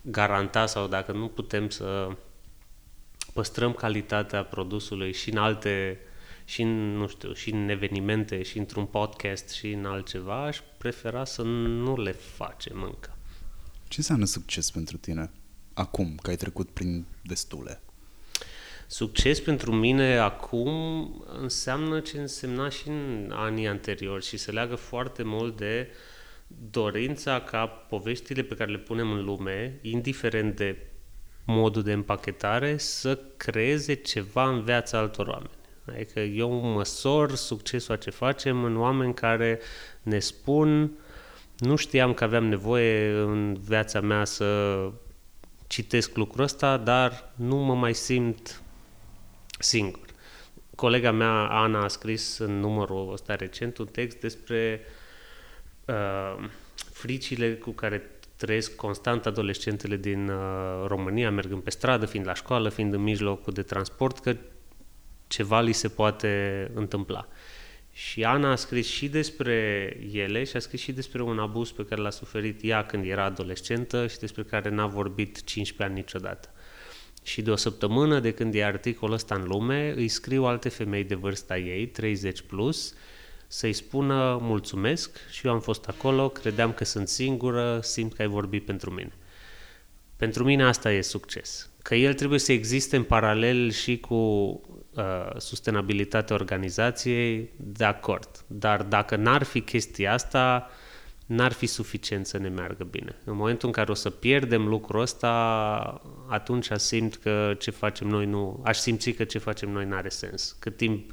[0.00, 2.08] garanta sau dacă nu putem să
[3.32, 5.98] păstrăm calitatea produsului și în alte
[6.44, 11.24] și în, nu știu, și în evenimente, și într-un podcast, și în altceva, aș prefera
[11.24, 13.16] să nu le facem încă.
[13.88, 15.30] Ce înseamnă succes pentru tine
[15.76, 17.80] acum, că ai trecut prin destule?
[18.86, 25.22] Succes pentru mine acum înseamnă ce însemna și în anii anteriori și se leagă foarte
[25.22, 25.90] mult de
[26.70, 30.76] dorința ca poveștile pe care le punem în lume, indiferent de
[31.44, 35.50] modul de împachetare, să creeze ceva în viața altor oameni.
[35.88, 39.60] Adică eu măsor succesul a ce facem în oameni care
[40.02, 40.98] ne spun
[41.58, 44.78] nu știam că aveam nevoie în viața mea să
[45.66, 48.62] citesc lucrul ăsta, dar nu mă mai simt
[49.58, 50.04] singur.
[50.74, 54.80] Colega mea, Ana, a scris în numărul ăsta recent un text despre
[55.84, 56.48] uh,
[56.92, 62.68] fricile cu care trăiesc constant adolescentele din uh, România, mergând pe stradă, fiind la școală,
[62.68, 64.36] fiind în mijlocul de transport, că
[65.26, 67.28] ceva li se poate întâmpla.
[67.98, 69.52] Și Ana a scris și despre
[70.12, 73.24] ele și a scris și despre un abuz pe care l-a suferit ea când era
[73.24, 76.48] adolescentă și despre care n-a vorbit 15 ani niciodată.
[77.22, 81.04] Și de o săptămână de când e articolul ăsta în lume, îi scriu alte femei
[81.04, 82.94] de vârsta ei, 30 plus,
[83.46, 88.28] să-i spună mulțumesc și eu am fost acolo, credeam că sunt singură, simt că ai
[88.28, 89.12] vorbit pentru mine.
[90.16, 91.70] Pentru mine asta e succes.
[91.82, 94.60] Că el trebuie să existe în paralel și cu
[94.96, 98.44] uh, sustenabilitatea organizației, de acord.
[98.46, 100.70] Dar dacă n-ar fi chestia asta,
[101.26, 103.16] n-ar fi suficient să ne meargă bine.
[103.24, 105.30] În momentul în care o să pierdem lucrul ăsta,
[106.26, 108.60] atunci simt că ce facem noi nu...
[108.64, 110.56] Aș simți că ce facem noi n-are sens.
[110.58, 111.12] Cât timp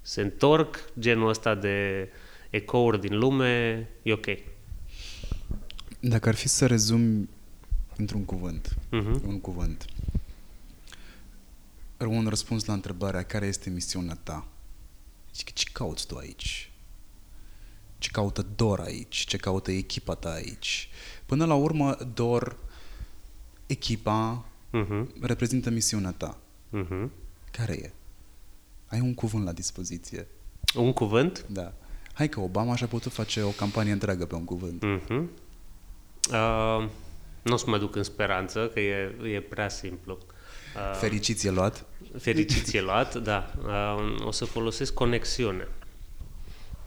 [0.00, 2.08] se întorc genul ăsta de
[2.50, 4.26] ecouri din lume, e ok.
[6.00, 7.28] Dacă ar fi să rezumi
[7.96, 9.26] într-un cuvânt, uh-huh.
[9.26, 9.84] un cuvânt,
[12.06, 14.46] un răspuns la întrebarea care este misiunea ta.
[15.32, 16.72] Ce cauți tu aici?
[17.98, 19.16] Ce caută Dor aici?
[19.16, 20.88] Ce caută echipa ta aici?
[21.26, 22.56] Până la urmă, Dor,
[23.66, 25.20] echipa, uh-huh.
[25.20, 26.38] reprezintă misiunea ta.
[26.78, 27.08] Uh-huh.
[27.50, 27.92] Care e?
[28.86, 30.26] Ai un cuvânt la dispoziție.
[30.74, 31.44] Un cuvânt?
[31.48, 31.72] Da.
[32.12, 34.84] Hai că Obama și-a putut face o campanie întreagă pe un cuvânt.
[34.84, 35.24] Uh-huh.
[36.30, 36.88] Uh,
[37.42, 40.18] nu o să mă duc în speranță, că e, e prea simplu.
[40.20, 40.41] Uh,
[40.94, 41.86] Fericiți e luat?
[42.18, 43.52] Fericiți e luat, da.
[43.66, 45.68] Uh, o să folosesc conexiune.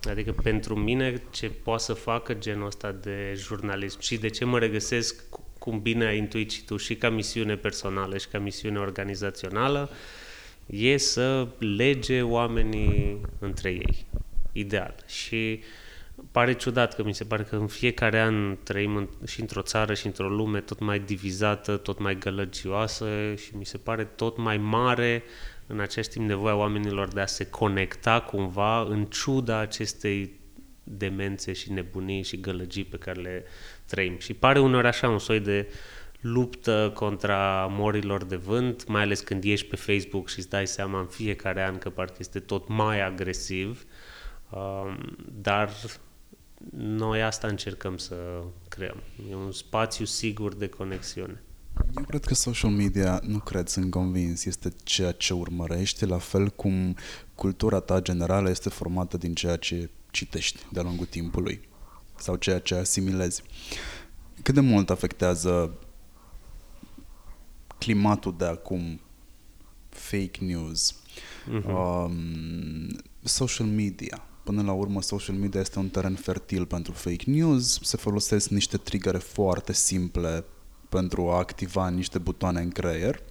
[0.09, 4.59] Adică pentru mine ce poate să facă genul ăsta de jurnalism și de ce mă
[4.59, 5.23] regăsesc,
[5.59, 9.89] cum bine ai intuit și tu, și ca misiune personală și ca misiune organizațională,
[10.65, 14.05] e să lege oamenii între ei.
[14.51, 14.95] Ideal.
[15.07, 15.59] Și
[16.35, 19.93] pare ciudat că mi se pare că în fiecare an trăim în, și într-o țară
[19.93, 24.57] și într-o lume tot mai divizată, tot mai gălăgioasă și mi se pare tot mai
[24.57, 25.23] mare
[25.67, 30.39] în acest timp nevoia oamenilor de a se conecta cumva în ciuda acestei
[30.83, 33.43] demențe și nebunii și gălăgii pe care le
[33.85, 34.17] trăim.
[34.17, 35.67] Și pare uneori așa un soi de
[36.19, 40.99] luptă contra morilor de vânt, mai ales când ieși pe Facebook și îți dai seama
[40.99, 43.85] în fiecare an că parcă este tot mai agresiv,
[44.49, 45.69] um, dar
[46.77, 48.15] noi asta încercăm să
[48.67, 49.03] creăm.
[49.29, 51.43] E un spațiu sigur de conexiune.
[51.97, 56.49] Eu cred că social media, nu cred, sunt convins, este ceea ce urmărești, la fel
[56.49, 56.95] cum
[57.35, 61.67] cultura ta generală este formată din ceea ce citești de-a lungul timpului
[62.15, 63.43] sau ceea ce asimilezi.
[64.43, 65.77] Cât de mult afectează
[67.77, 68.99] climatul de acum
[69.89, 71.65] fake news, uh-huh.
[71.65, 74.27] um, social media.
[74.45, 77.79] Până la urmă, social media este un teren fertil pentru fake news.
[77.81, 80.43] Se folosesc niște trigere foarte simple
[80.89, 83.21] pentru a activa niște butoane în creier.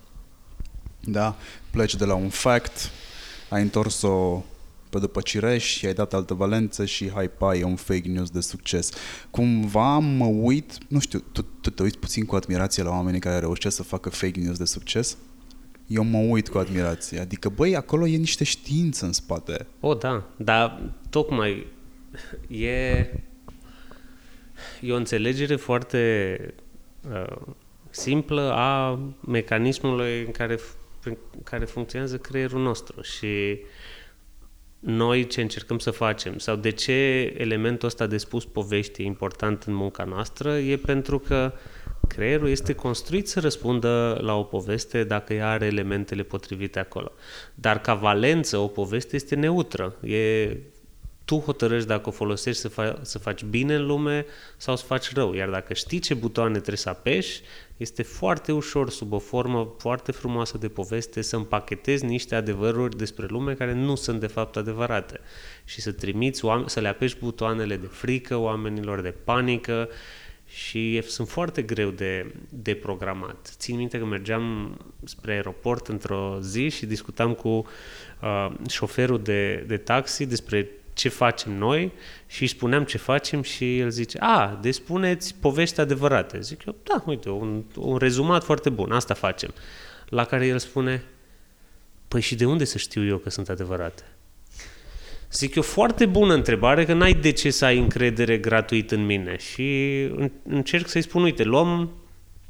[1.01, 1.37] Da?
[1.71, 2.91] Pleci de la un fact,
[3.51, 4.43] ai întors-o
[4.91, 8.31] pe după cireș și ai dat altă valență și hai pa, e un fake news
[8.31, 8.91] de succes.
[9.31, 13.39] Cumva mă uit, nu știu, tu, tu te uiți puțin cu admirație la oamenii care
[13.39, 15.17] reușesc să facă fake news de succes?
[15.87, 17.21] Eu mă uit cu admirație.
[17.21, 19.67] Adică, băi, acolo e niște știință în spate.
[19.81, 21.67] O, da, dar tocmai
[22.49, 22.99] e,
[24.81, 26.39] e o înțelegere foarte
[27.13, 27.37] uh,
[27.91, 30.59] simplă a mecanismului în care,
[31.05, 33.59] în care funcționează creierul nostru și
[34.79, 36.93] noi ce încercăm să facem sau de ce
[37.37, 41.53] elementul ăsta de spus povești e important în munca noastră e pentru că
[42.09, 47.13] creierul este construit să răspundă la o poveste dacă ea are elementele potrivite acolo.
[47.55, 49.97] Dar ca valență, o poveste este neutră.
[50.03, 50.57] E
[51.25, 55.13] tu hotărăști dacă o folosești să, fa- să faci bine în lume sau să faci
[55.13, 55.33] rău.
[55.33, 57.41] Iar dacă știi ce butoane trebuie să apeși,
[57.77, 63.27] este foarte ușor, sub o formă foarte frumoasă de poveste, să împachetezi niște adevăruri despre
[63.29, 65.21] lume care nu sunt de fapt adevărate
[65.65, 69.89] și să trimiți, oameni, să le apeși butoanele de frică oamenilor, de panică
[70.55, 73.55] și sunt foarte greu de, de programat.
[73.57, 79.77] Țin minte că mergeam spre aeroport într-o zi și discutam cu uh, șoferul de, de
[79.77, 81.93] taxi despre ce facem noi
[82.27, 86.41] și îi spuneam ce facem și el zice, a, deci spuneți povești adevărate.
[86.41, 89.55] Zic eu, da, uite, un, un rezumat foarte bun, asta facem.
[90.09, 91.05] La care el spune,
[92.09, 94.03] păi și de unde să știu eu că sunt adevărate?
[95.35, 99.37] Zic eu, foarte bună întrebare, că n-ai de ce să ai încredere gratuit în mine.
[99.39, 100.09] Și
[100.43, 101.91] încerc să-i spun, uite, luăm,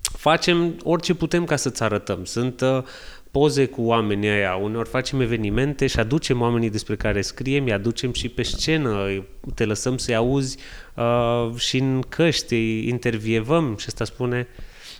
[0.00, 2.24] facem orice putem ca să-ți arătăm.
[2.24, 2.82] Sunt uh,
[3.30, 8.12] poze cu oamenii aia, uneori facem evenimente și aducem oamenii despre care scriem, îi aducem
[8.12, 10.58] și pe scenă, te lăsăm să-i auzi
[10.94, 14.48] uh, și în căști, îi intervievăm și ăsta spune,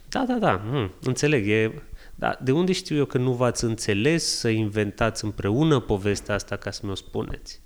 [0.09, 1.83] da, da, da, hm, înțeleg, e...
[2.15, 6.71] Dar de unde știu eu că nu v-ați înțeles să inventați împreună povestea asta ca
[6.71, 7.63] să mi-o spuneți?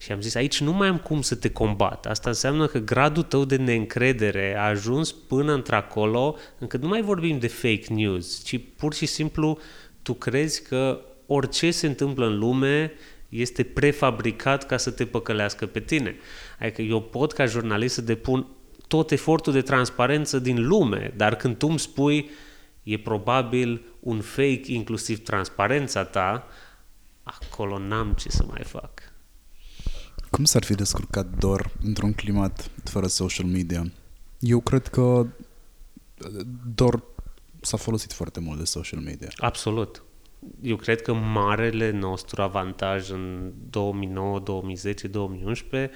[0.00, 2.06] Și am zis, aici nu mai am cum să te combat.
[2.06, 7.38] Asta înseamnă că gradul tău de neîncredere a ajuns până într-acolo, încât nu mai vorbim
[7.38, 9.58] de fake news, ci pur și simplu
[10.02, 12.92] tu crezi că orice se întâmplă în lume
[13.28, 16.16] este prefabricat ca să te păcălească pe tine.
[16.58, 18.46] Adică eu pot ca jurnalist să depun
[18.86, 22.30] tot efortul de transparență din lume, dar când tu îmi spui
[22.82, 26.46] e probabil un fake, inclusiv transparența ta,
[27.22, 29.12] acolo n-am ce să mai fac.
[30.30, 33.92] Cum s-ar fi descurcat Dor într-un climat fără social media?
[34.38, 35.26] Eu cred că
[36.74, 37.02] Dor
[37.60, 39.28] s-a folosit foarte mult de social media.
[39.36, 40.02] Absolut.
[40.62, 45.90] Eu cred că marele nostru avantaj în 2009, 2010, 2011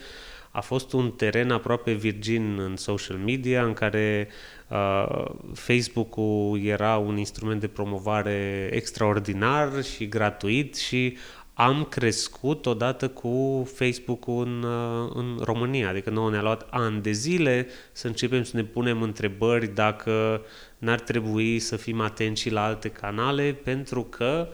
[0.51, 4.29] a fost un teren aproape virgin în social media în care
[4.69, 5.25] uh,
[5.55, 11.17] Facebook-ul era un instrument de promovare extraordinar și gratuit și
[11.55, 15.89] am crescut odată cu Facebook-ul în, uh, în România.
[15.89, 20.43] Adică nouă ne-a luat ani de zile să începem să ne punem întrebări dacă
[20.79, 24.49] n-ar trebui să fim atenți și la alte canale, pentru că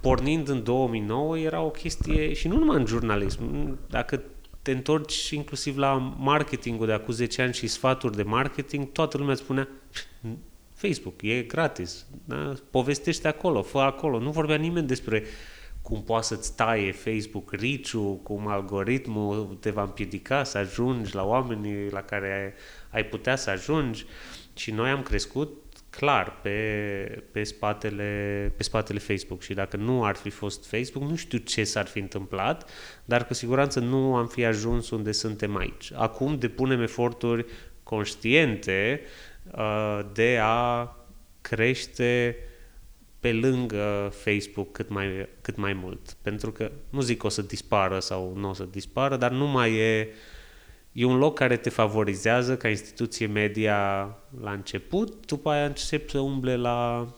[0.00, 4.22] pornind în 2009 era o chestie, și nu numai în jurnalism, dacă
[4.62, 9.34] te întorci inclusiv la marketingul de acum 10 ani și sfaturi de marketing, toată lumea
[9.34, 9.68] spunea
[10.74, 12.52] Facebook, e gratis, da?
[12.70, 14.18] povestește acolo, fă acolo.
[14.18, 15.24] Nu vorbea nimeni despre
[15.82, 21.90] cum poate să-ți taie Facebook riciu, cum algoritmul te va împiedica să ajungi la oamenii
[21.90, 22.52] la care ai,
[22.90, 24.06] ai putea să ajungi.
[24.54, 30.16] Și noi am crescut clar pe, pe, spatele, pe spatele Facebook și dacă nu ar
[30.16, 32.70] fi fost Facebook, nu știu ce s-ar fi întâmplat,
[33.04, 35.92] dar cu siguranță nu am fi ajuns unde suntem aici.
[35.94, 37.44] Acum depunem eforturi
[37.82, 39.00] conștiente
[39.50, 40.96] uh, de a
[41.40, 42.36] crește
[43.22, 46.16] pe lângă Facebook cât mai, cât mai mult.
[46.22, 49.46] Pentru că nu zic că o să dispară sau nu o să dispară, dar nu
[49.46, 50.14] mai e uh,
[50.92, 53.76] e un loc care te favorizează ca instituție media
[54.40, 57.08] la început, după aia încep să umble la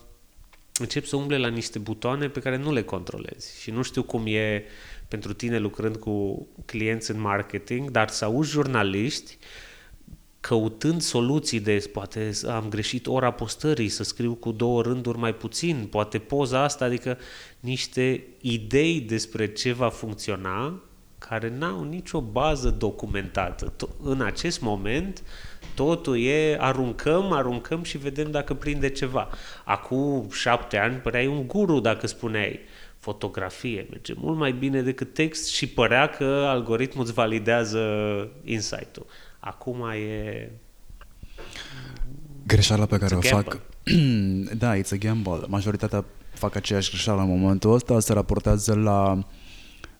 [0.79, 3.61] încep să umble la niște butoane pe care nu le controlezi.
[3.61, 4.63] Și nu știu cum e
[5.07, 9.37] pentru tine lucrând cu clienți în marketing, dar să auzi jurnaliști
[10.47, 15.87] căutând soluții de poate am greșit ora postării, să scriu cu două rânduri mai puțin,
[15.89, 17.17] poate poza asta, adică
[17.59, 20.81] niște idei despre ce va funcționa
[21.17, 23.73] care n-au nicio bază documentată.
[24.03, 25.23] În acest moment,
[25.75, 29.29] totul e aruncăm, aruncăm și vedem dacă prinde ceva.
[29.63, 32.59] Acum șapte ani păreai un guru dacă spuneai
[32.97, 37.81] fotografie, merge mult mai bine decât text și părea că algoritmul îți validează
[38.43, 39.05] insight-ul.
[39.45, 40.51] Acum e...
[42.47, 43.61] Greșeala pe care o fac...
[44.57, 45.45] da, it's a gamble.
[45.47, 49.25] Majoritatea fac aceeași greșeală în momentul ăsta, se raportează la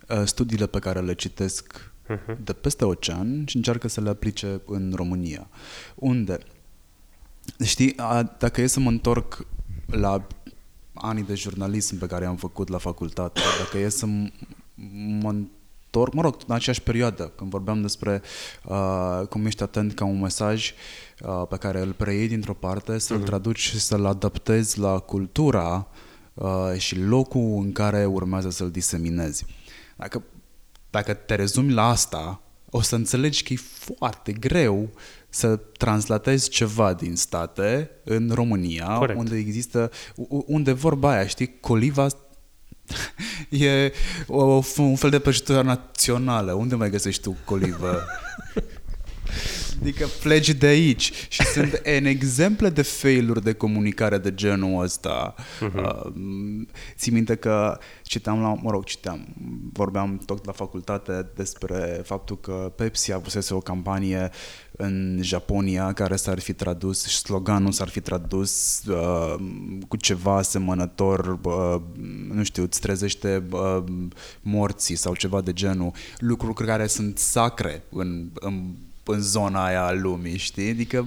[0.09, 2.37] Uh, studiile pe care le citesc uh-huh.
[2.43, 5.47] de peste ocean și încearcă să le aplice în România.
[5.95, 6.37] Unde?
[7.63, 9.45] Știi, a, dacă e să mă întorc
[9.85, 10.27] la
[10.93, 14.05] anii de jurnalism pe care am făcut la facultate, dacă e să
[15.19, 15.35] mă
[15.95, 18.21] întorc, mă rog, în aceeași perioadă, când vorbeam despre
[18.63, 20.73] uh, cum ești atent ca un mesaj
[21.21, 23.25] uh, pe care îl preiei dintr-o parte, să-l uh-huh.
[23.25, 25.87] traduci și să-l adaptezi la cultura
[26.33, 29.45] uh, și locul în care urmează să-l diseminezi.
[29.95, 30.23] Dacă,
[30.89, 33.57] dacă te rezumi la asta, o să înțelegi că e
[33.95, 34.89] foarte greu
[35.29, 39.19] să translatezi ceva din state în România, Corect.
[39.19, 39.91] unde există,
[40.45, 42.07] unde vorba aia, știi, coliva
[43.49, 43.91] e
[44.27, 46.53] o, un fel de prăjitură națională.
[46.53, 48.03] Unde mai găsești tu colivă?
[49.81, 55.35] Adică pleci de aici și sunt în exemple de failuri de comunicare de genul ăsta.
[55.37, 55.73] Uh-huh.
[55.75, 56.11] Uh,
[56.95, 59.27] ții minte că citeam la, mă rog, citeam,
[59.73, 64.31] vorbeam tot la facultate despre faptul că Pepsi a avusese o campanie
[64.77, 69.35] în Japonia care s-ar fi tradus și sloganul s-ar fi tradus uh,
[69.87, 71.81] cu ceva asemănător, uh,
[72.33, 73.83] nu știu, îți trezește uh,
[74.41, 78.63] morții sau ceva de genul, lucruri care sunt sacre în, în
[79.05, 80.69] în zona aia a lumii, știi?
[80.69, 81.05] Adică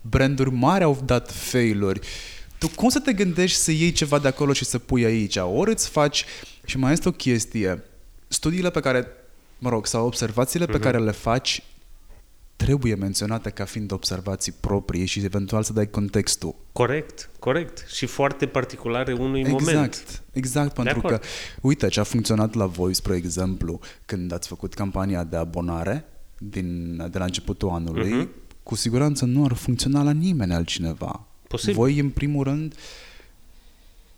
[0.00, 2.00] branduri mari au dat failuri.
[2.58, 5.36] Tu cum să te gândești să iei ceva de acolo și să pui aici?
[5.36, 6.24] Ori îți faci...
[6.64, 7.82] Și mai este o chestie.
[8.28, 9.06] Studiile pe care,
[9.58, 10.70] mă rog, sau observațiile uh-huh.
[10.70, 10.82] pe mhm.
[10.82, 11.62] care le faci
[12.58, 16.54] trebuie menționate ca fiind observații proprii și eventual să dai contextul.
[16.72, 17.84] Corect, corect.
[17.88, 19.94] Și foarte particulare unui exact, moment.
[19.94, 21.20] Exact, exact, pentru că,
[21.60, 26.04] uite, ce a funcționat la voi, spre exemplu, când ați făcut campania de abonare,
[26.38, 28.62] din, de la începutul anului, uh-huh.
[28.62, 31.26] cu siguranță nu ar funcționa la nimeni altcineva.
[31.48, 31.74] Posibil.
[31.74, 32.74] Voi, în primul rând,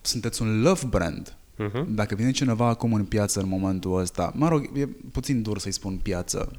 [0.00, 1.34] sunteți un love brand.
[1.60, 1.84] Uh-huh.
[1.88, 5.72] Dacă vine cineva acum în piață în momentul ăsta, mă rog, e puțin dur să-i
[5.72, 6.52] spun piață.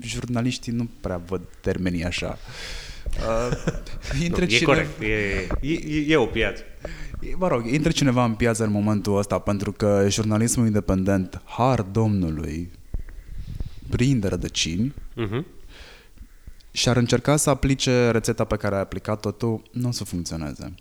[0.00, 2.38] Jurnaliștii nu prea văd termenii așa.
[3.06, 4.60] Uh, intră nu, cine...
[4.60, 6.62] E corect, e, e, e o piață.
[7.36, 12.70] Mă rog, intră cineva în piață în momentul ăsta pentru că jurnalismul independent, har domnului,
[13.88, 15.44] prinde rădăcini uh-huh.
[16.70, 20.74] și ar încerca să aplice rețeta pe care ai aplicat-o tu, nu o să funcționeze.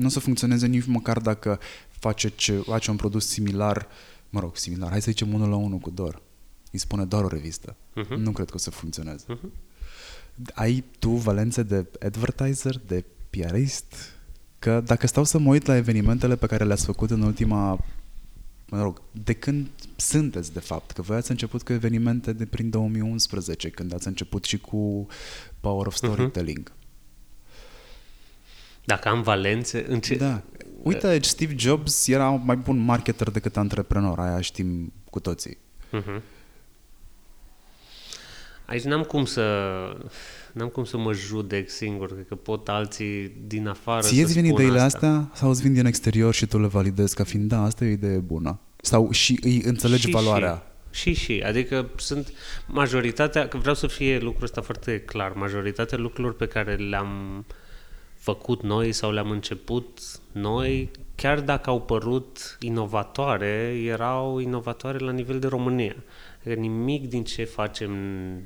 [0.00, 1.58] Nu o să funcționeze nici măcar dacă
[1.90, 3.88] face, ce, face un produs similar,
[4.30, 6.22] mă rog, similar, hai să zicem unul la unul cu Dor.
[6.72, 7.76] Îi spune doar o revistă.
[7.76, 8.16] Uh-huh.
[8.16, 9.24] Nu cred că o să funcționeze.
[9.28, 9.50] Uh-huh.
[10.54, 13.94] Ai tu valențe de advertiser, de PRist?
[14.58, 17.84] Că dacă stau să mă uit la evenimentele pe care le-ați făcut în ultima
[18.70, 22.70] mă rog, de când sunteți, de fapt, că voi ați început cu evenimente de prin
[22.70, 25.06] 2011, când ați început și cu
[25.60, 26.12] Power of mhm.
[26.12, 26.70] Storytelling.
[26.70, 26.79] Uh-huh.
[28.90, 30.14] Dacă am valențe, în ce...
[30.14, 30.42] Da.
[30.82, 35.58] Uite, Steve Jobs era un mai bun marketer decât antreprenor, aia știm cu toții.
[35.92, 36.20] Uh-huh.
[38.66, 39.42] Aici n-am cum să
[40.52, 44.44] n-am cum să mă judec singur, cred că pot alții din afară Ție să vin
[44.44, 45.06] ideile asta.
[45.06, 47.88] astea sau îți vin din exterior și tu le validezi ca fiind, da, asta e
[47.88, 48.60] o idee bună?
[48.76, 50.62] Sau și îi înțelegi și, valoarea?
[50.90, 51.42] Și, și, și.
[51.46, 52.32] Adică sunt
[52.66, 57.44] majoritatea, că vreau să fie lucrul ăsta foarte clar, majoritatea lucrurilor pe care le-am
[58.20, 59.98] făcut noi sau le-am început
[60.32, 65.96] noi, chiar dacă au părut inovatoare, erau inovatoare la nivel de România.
[66.40, 67.92] Adică nimic din ce facem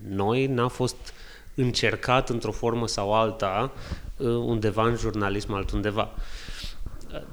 [0.08, 1.12] noi n-a fost
[1.54, 3.72] încercat într-o formă sau alta
[4.16, 6.10] uh, undeva în jurnalism altundeva.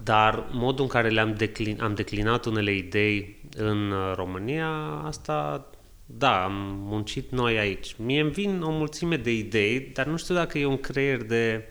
[0.03, 4.69] Dar modul în care le-am declin, am declinat unele idei în uh, România,
[5.05, 5.65] asta,
[6.05, 7.95] da, am muncit noi aici.
[7.97, 11.65] Mie îmi vin o mulțime de idei, dar nu știu dacă e un creier de...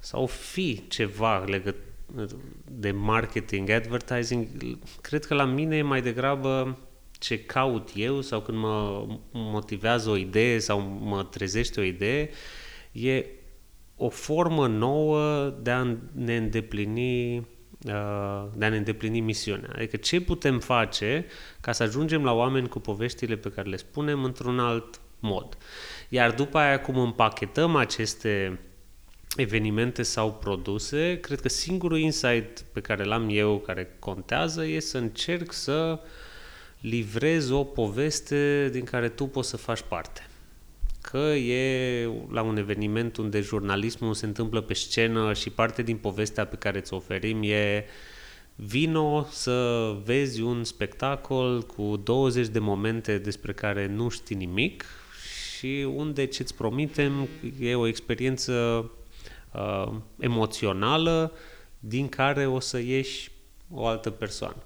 [0.00, 1.76] sau fi ceva legăt
[2.64, 4.46] de marketing, advertising.
[5.00, 6.78] Cred că la mine e mai degrabă
[7.18, 12.30] ce caut eu sau când mă motivează o idee sau mă trezește o idee,
[12.92, 13.26] e
[13.96, 19.70] o formă nouă de a ne îndeplini uh, de a ne îndeplini misiunea.
[19.74, 21.26] Adică ce putem face
[21.60, 25.58] ca să ajungem la oameni cu poveștile pe care le spunem într-un alt mod.
[26.08, 28.60] Iar după aia cum împachetăm aceste
[29.40, 34.98] evenimente sau produse, cred că singurul insight pe care l-am eu, care contează, e să
[34.98, 36.08] încerc să uh,
[36.80, 40.26] livrezi o poveste din care tu poți să faci parte.
[41.00, 46.46] Că e la un eveniment unde jurnalismul se întâmplă pe scenă și parte din povestea
[46.46, 47.84] pe care ți-o oferim e
[48.54, 54.84] vino să vezi un spectacol cu 20 de momente despre care nu știi nimic
[55.56, 57.28] și unde ce-ți promitem
[57.60, 58.84] e o experiență
[59.52, 61.32] uh, emoțională
[61.78, 63.30] din care o să ieși
[63.70, 64.62] o altă persoană.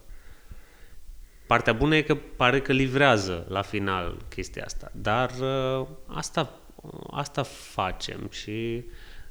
[1.47, 6.61] Partea bună e că pare că livrează la final chestia asta, dar uh, asta,
[7.11, 8.85] asta facem și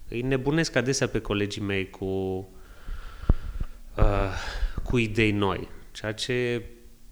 [0.08, 2.06] îi nebunesc adesea pe colegii mei cu,
[3.98, 4.34] uh,
[4.84, 6.66] cu idei noi, ceea ce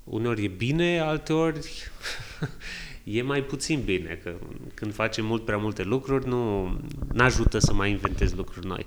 [0.04, 1.70] uneori e bine, alteori
[3.04, 4.34] e mai puțin bine, că
[4.74, 6.72] când facem mult prea multe lucruri nu
[7.18, 8.86] ajută să mai inventezi lucruri noi.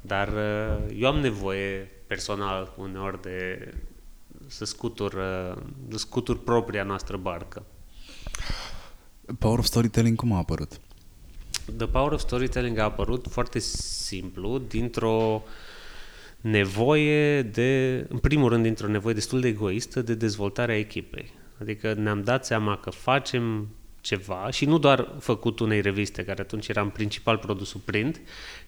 [0.00, 3.68] Dar uh, eu am nevoie personal uneori de
[4.46, 7.64] să scutur, uh, să scutur propria noastră barcă.
[9.38, 10.80] Power of Storytelling cum a apărut?
[11.76, 15.42] The Power of Storytelling a apărut foarte simplu, dintr-o
[16.40, 21.32] nevoie de, în primul rând, dintr-o nevoie destul de egoistă de dezvoltarea echipei.
[21.60, 23.68] Adică ne-am dat seama că facem
[24.00, 28.20] ceva și nu doar făcut unei reviste, care atunci era în principal produsul print,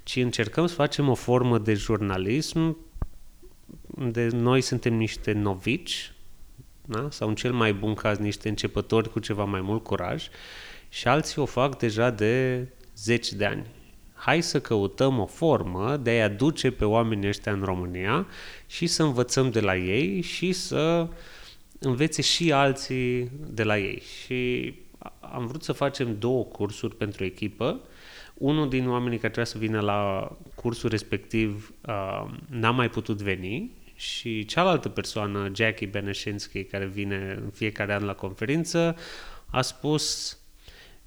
[0.03, 2.77] ci încercăm să facem o formă de jurnalism
[3.87, 6.13] unde noi suntem niște novici,
[6.85, 7.09] da?
[7.11, 10.29] sau în cel mai bun caz niște începători cu ceva mai mult curaj
[10.89, 12.67] și alții o fac deja de
[12.97, 13.67] zeci de ani.
[14.15, 18.27] Hai să căutăm o formă de a-i aduce pe oamenii ăștia în România
[18.67, 21.09] și să învățăm de la ei și să
[21.79, 24.03] învețe și alții de la ei.
[24.25, 24.75] Și
[25.21, 27.81] am vrut să facem două cursuri pentru echipă.
[28.35, 33.71] Unul din oamenii care trebuia să vină la cursul respectiv uh, n-a mai putut veni
[33.95, 38.97] și cealaltă persoană, Jackie Beneșinski, care vine în fiecare an la conferință,
[39.47, 40.37] a spus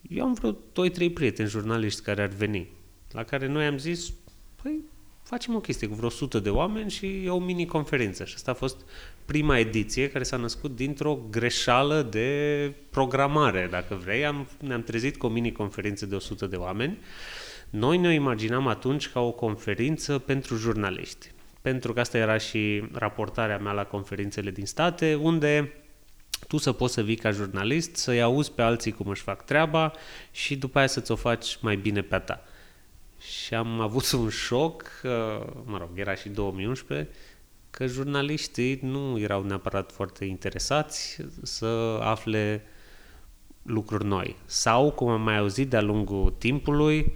[0.08, 2.68] eu am vreo 2-3 prieteni jurnaliști care ar veni,
[3.12, 4.14] la care noi am zis,
[4.62, 4.80] păi
[5.30, 8.26] facem o chestie cu vreo 100 de oameni și e o mini-conferință.
[8.26, 8.78] Și asta a fost
[9.26, 14.26] prima ediție care s-a născut dintr-o greșeală de programare, dacă vrei.
[14.26, 16.98] Am, ne-am trezit cu o mini-conferință de 100 de oameni.
[17.70, 23.58] Noi ne imaginam atunci ca o conferință pentru jurnaliști pentru că asta era și raportarea
[23.58, 25.74] mea la conferințele din state, unde
[26.48, 29.92] tu să poți să vii ca jurnalist, să-i auzi pe alții cum își fac treaba
[30.32, 32.44] și după aia să-ți o faci mai bine pe a ta.
[33.20, 35.02] Și am avut un șoc,
[35.64, 37.10] mă rog, era și 2011,
[37.70, 42.64] că jurnaliștii nu erau neapărat foarte interesați să afle
[43.62, 44.36] lucruri noi.
[44.46, 47.12] Sau, cum am mai auzit de-a lungul timpului,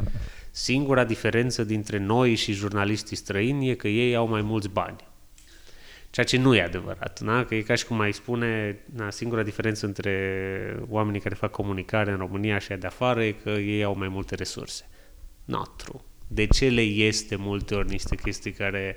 [0.51, 4.95] singura diferență dintre noi și jurnaliștii străini e că ei au mai mulți bani.
[6.09, 7.45] Ceea ce nu e adevărat, na?
[7.45, 12.11] că e ca și cum mai spune, na, singura diferență între oamenii care fac comunicare
[12.11, 14.87] în România și de afară e că ei au mai multe resurse.
[15.45, 16.01] Not true.
[16.27, 18.95] De ce le este multe ori niște chestii care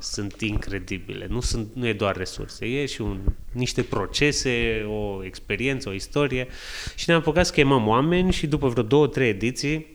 [0.00, 1.26] sunt incredibile?
[1.26, 3.20] Nu, sunt, nu e doar resurse, e și un,
[3.52, 6.46] niște procese, o experiență, o istorie.
[6.94, 9.86] Și ne-am apucat să chemăm oameni și după vreo două, trei ediții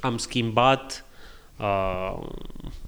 [0.00, 1.04] am schimbat
[1.56, 2.28] uh,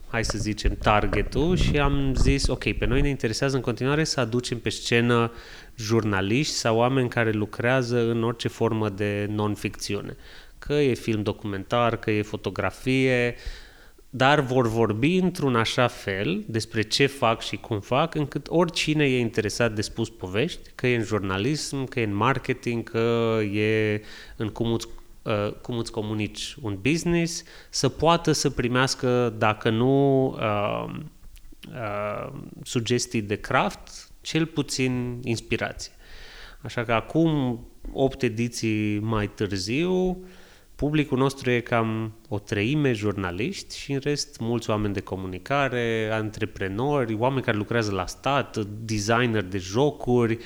[0.09, 4.21] hai să zicem, targetul și am zis, ok, pe noi ne interesează în continuare să
[4.21, 5.33] aducem pe scenă
[5.77, 10.17] jurnaliști sau oameni care lucrează în orice formă de non-ficțiune.
[10.69, 13.35] Că e film documentar, că e fotografie,
[14.11, 19.19] dar vor vorbi într-un așa fel despre ce fac și cum fac, încât oricine e
[19.19, 24.03] interesat de spus povești, că e în jurnalism, că e în marketing, că e
[24.37, 24.87] în cum îți
[25.23, 30.95] uh, cum îți comunici un business, să poată să primească, dacă nu uh,
[31.69, 35.93] uh, sugestii de craft, cel puțin inspirație.
[36.63, 37.61] Așa că acum,
[37.93, 40.25] 8 ediții mai târziu,
[40.79, 47.15] publicul nostru e cam o treime jurnaliști și în rest mulți oameni de comunicare, antreprenori,
[47.15, 50.39] oameni care lucrează la stat, designer de jocuri,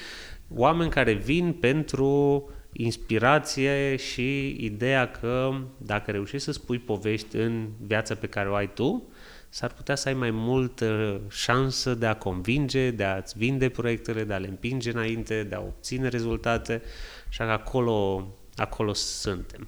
[0.48, 8.14] oameni care vin pentru inspirație și ideea că dacă reușești să spui povești în viața
[8.14, 9.08] pe care o ai tu,
[9.48, 14.32] s-ar putea să ai mai multă șansă de a convinge, de a-ți vinde proiectele, de
[14.32, 16.82] a le împinge înainte, de a obține rezultate,
[17.28, 19.66] așa că acolo, acolo suntem.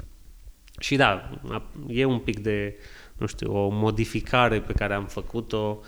[0.78, 1.40] Și da,
[1.86, 2.76] e un pic de,
[3.16, 5.80] nu știu, o modificare pe care am făcut-o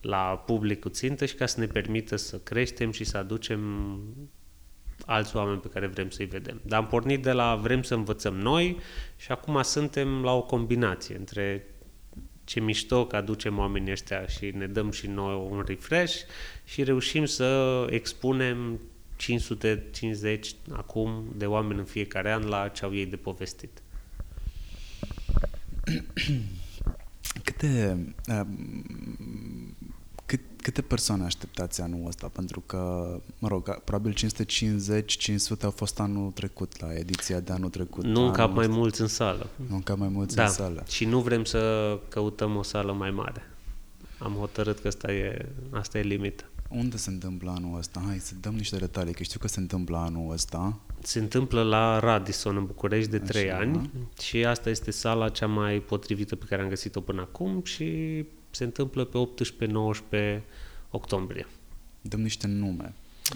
[0.00, 3.60] la publicul țintă și ca să ne permită să creștem și să aducem
[5.06, 6.60] alți oameni pe care vrem să-i vedem.
[6.64, 8.78] Dar am pornit de la vrem să învățăm noi
[9.16, 11.66] și acum suntem la o combinație între
[12.44, 16.16] ce mișto că aducem oamenii ăștia și ne dăm și noi un refresh
[16.64, 18.80] și reușim să expunem
[19.16, 23.81] 550 acum de oameni în fiecare an la ce au ei de povestit.
[27.44, 28.40] Câte uh,
[30.26, 32.28] cât, câte persoane așteptați anul ăsta?
[32.32, 34.14] Pentru că, mă rog, probabil
[35.58, 38.04] 550-500 au fost anul trecut, la ediția de anul trecut.
[38.04, 39.46] Nu încă mai mulți în sală.
[39.68, 40.42] Nu încă mai mulți da.
[40.44, 40.84] în sală.
[40.88, 43.42] Și nu vrem să căutăm o sală mai mare.
[44.18, 46.44] Am hotărât că asta e, asta e limita.
[46.68, 48.02] Unde se întâmplă anul ăsta?
[48.06, 50.78] Hai să dăm niște detalii, că știu că se întâmplă anul ăsta.
[51.02, 53.90] Se întâmplă la Radisson în București de Așa, 3 ani
[54.22, 58.64] și asta este sala cea mai potrivită pe care am găsit-o până acum și se
[58.64, 59.18] întâmplă pe
[60.38, 60.40] 18-19
[60.90, 61.46] octombrie.
[62.00, 62.94] Dăm niște nume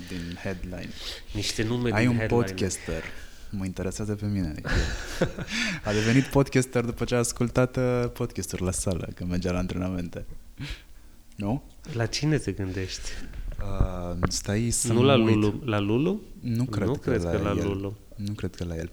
[0.08, 0.88] din headline.
[1.32, 2.42] Niște nume Ai din un headline.
[2.42, 3.02] podcaster.
[3.50, 4.54] Mă interesează pe mine.
[5.84, 10.24] A devenit podcaster după ce a ascultat uh, podcasturi la sală, când mergea la antrenamente.
[11.36, 11.62] Nu?
[11.92, 13.10] La cine te gândești?
[13.60, 15.62] Uh, stai să Nu la Lulu?
[15.64, 16.20] La Lulu?
[16.40, 17.66] Nu cred, nu că, cred la că la el.
[17.66, 17.96] Lulu.
[18.16, 18.90] Nu cred că la el.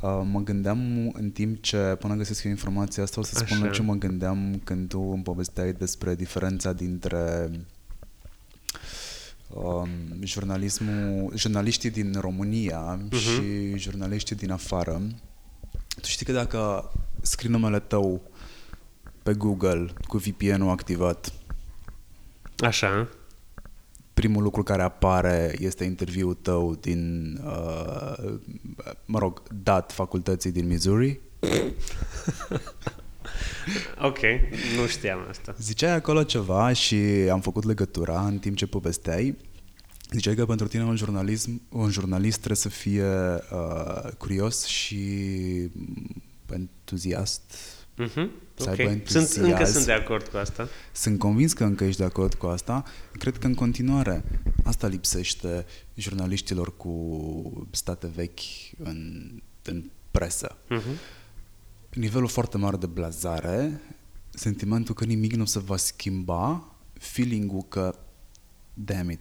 [0.00, 3.64] Uh, mă gândeam în timp ce, până găsesc eu informația asta, o să spun Așa.
[3.66, 7.50] la ce mă gândeam când tu îmi povesteai despre diferența dintre
[9.54, 9.88] um,
[10.22, 13.16] jurnalismul, jurnaliștii din România Mhm.
[13.16, 15.00] și jurnaliștii din afară.
[16.00, 18.20] Tu știi că dacă scrii numele tău
[19.22, 21.32] pe Google cu VPN-ul activat,
[22.58, 23.08] Așa.
[24.14, 28.34] Primul lucru care apare este interviul tău din, uh,
[29.04, 31.20] mă rog, dat facultății din Missouri.
[34.02, 34.18] Ok,
[34.76, 35.54] nu știam asta.
[35.58, 36.94] Ziceai acolo ceva și
[37.30, 39.36] am făcut legătura în timp ce povesteai.
[40.10, 44.98] Ziceai că pentru tine un, jurnalism, un jurnalist trebuie să fie uh, curios și
[46.52, 47.42] entuziast.
[48.08, 48.28] Uh-huh.
[48.54, 48.78] Să Ok.
[48.78, 49.72] aibă Sunt, încă entuziasm.
[49.72, 50.68] sunt de acord cu asta.
[50.92, 52.84] Sunt convins că încă ești de acord cu asta.
[53.12, 54.24] Cred că în continuare
[54.64, 58.40] asta lipsește jurnaliștilor cu state vechi
[58.78, 59.30] în,
[59.62, 60.56] în presă.
[60.56, 60.98] Uh-huh.
[61.94, 63.80] Nivelul foarte mare de blazare,
[64.30, 67.98] sentimentul că nimic nu se va schimba, feeling-ul că
[68.74, 69.20] damn it,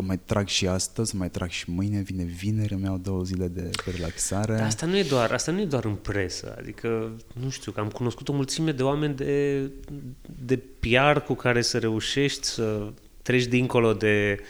[0.00, 3.60] mai trag și astăzi, mai trag și mâine, vine vineri, îmi iau două zile de,
[3.60, 4.54] de relaxare.
[4.54, 7.80] Dar asta nu e doar, asta nu e doar în presă, adică, nu știu, că
[7.80, 9.60] am cunoscut o mulțime de oameni de,
[10.44, 12.92] de PR cu care să reușești să
[13.22, 14.40] treci dincolo de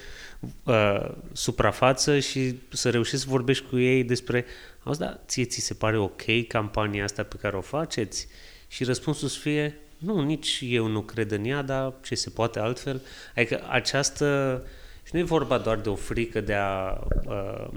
[0.65, 4.45] uh, suprafață și să reușești să vorbești cu ei despre
[4.83, 8.29] auzi, da, ție ți se pare ok campania asta pe care o faceți?
[8.69, 12.59] Și răspunsul să fie, nu, nici eu nu cred în ea, dar ce se poate
[12.59, 13.01] altfel?
[13.35, 14.63] Adică această...
[15.09, 17.69] Și nu e vorba doar de o frică de a, uh,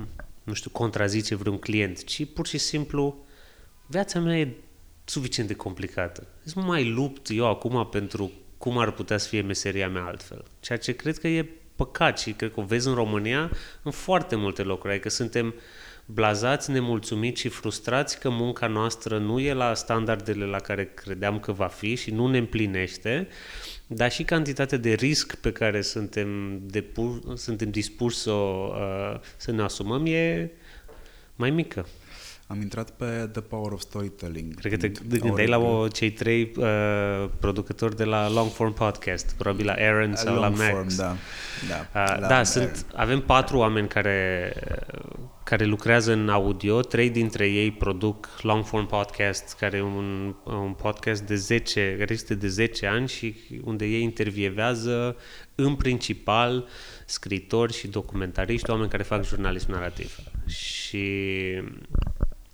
[0.44, 3.26] nu știu, contrazice vreun client, ci pur și simplu
[3.86, 4.56] viața mea e
[5.06, 6.28] suficient de complicată.
[6.44, 10.44] Să nu mai lupt eu acum pentru cum ar putea să fie meseria mea altfel.
[10.60, 13.52] Ceea ce cred că e păcat și cred că o vezi în România
[13.84, 14.94] în foarte multe locuri.
[14.94, 15.54] Adică suntem uh,
[16.14, 21.52] blazați, nemulțumiți și frustrați că munca noastră nu e la standardele la care credeam că
[21.52, 23.28] va fi și nu ne împlinește,
[23.88, 29.62] dar și cantitatea de risc pe care suntem, depur, suntem dispuși să, uh, să ne
[29.62, 30.52] asumăm e
[31.36, 31.86] mai mică.
[32.52, 34.56] Am intrat pe The Power of Storytelling.
[34.56, 39.36] Cred că te gândeai la o, cei trei uh, producători de la Long Form Podcast,
[39.38, 40.72] probabil la Aaron sau Long la Max.
[40.72, 41.16] Form, da.
[41.68, 44.54] Da, uh, da sunt, avem patru oameni care,
[45.44, 50.74] care lucrează în audio, trei dintre ei produc Long Form Podcast, care e un, un
[50.74, 55.16] podcast de 10, care este de 10 ani și unde ei intervievează
[55.56, 56.68] în principal
[57.06, 60.16] scritori și documentariști, oameni care fac jurnalism narrativ.
[60.46, 61.08] Și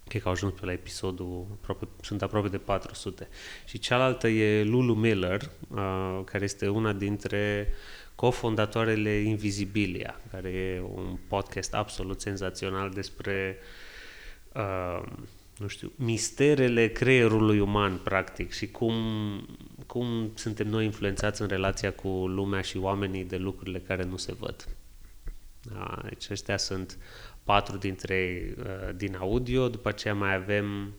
[0.07, 3.27] Cred că au ajuns pe la episodul, aproape, sunt aproape de 400.
[3.65, 7.73] Și cealaltă e Lulu Miller, uh, care este una dintre
[8.15, 13.57] cofondatoarele Invisibilia, care e un podcast absolut senzațional despre,
[14.53, 15.03] uh,
[15.57, 18.93] nu știu, misterele creierului uman, practic, și cum,
[19.85, 24.33] cum suntem noi influențați în relația cu lumea și oamenii de lucrurile care nu se
[24.33, 24.67] văd.
[25.73, 26.97] Uh, deci ăștia sunt
[27.43, 30.93] patru dintre ei uh, din audio, după aceea mai avem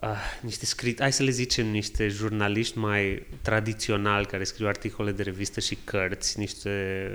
[0.00, 0.08] uh,
[0.40, 5.60] niște scrit, hai să le zicem niște jurnaliști mai tradiționali care scriu articole de revistă
[5.60, 7.10] și cărți, niște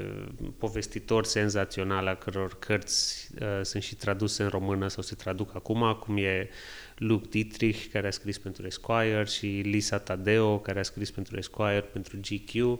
[0.58, 5.98] povestitori senzaționali a căror cărți uh, sunt și traduse în română sau se traduc acum,
[6.00, 6.50] cum e
[6.96, 11.82] Luke Dietrich, care a scris pentru Esquire și Lisa Tadeo, care a scris pentru Esquire,
[11.94, 12.80] pentru GQ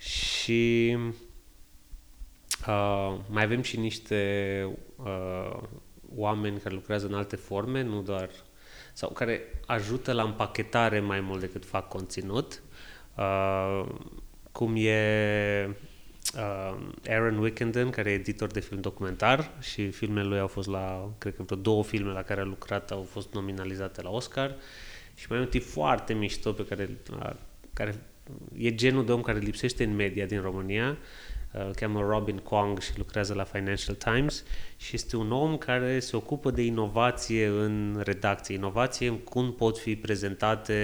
[0.00, 0.96] și
[2.68, 5.58] Uh, mai avem și niște uh,
[6.14, 8.30] oameni care lucrează în alte forme, nu doar
[8.96, 12.62] sau care ajută la împachetare mai mult decât fac conținut,
[13.16, 13.86] uh,
[14.52, 15.76] cum e
[16.34, 16.76] uh,
[17.08, 21.36] Aaron Wickenden, care e editor de film documentar și filmele lui au fost la, cred
[21.36, 24.54] că vreo două filme la care a lucrat au fost nominalizate la Oscar.
[25.14, 27.30] Și mai e un tip foarte mișto pe care, uh,
[27.72, 27.94] care
[28.56, 30.98] e genul de om care lipsește în media din România,
[31.66, 34.44] îl cheamă Robin Kwong și lucrează la Financial Times
[34.76, 39.78] și este un om care se ocupă de inovație în redacție, inovație în cum pot
[39.78, 40.76] fi prezentate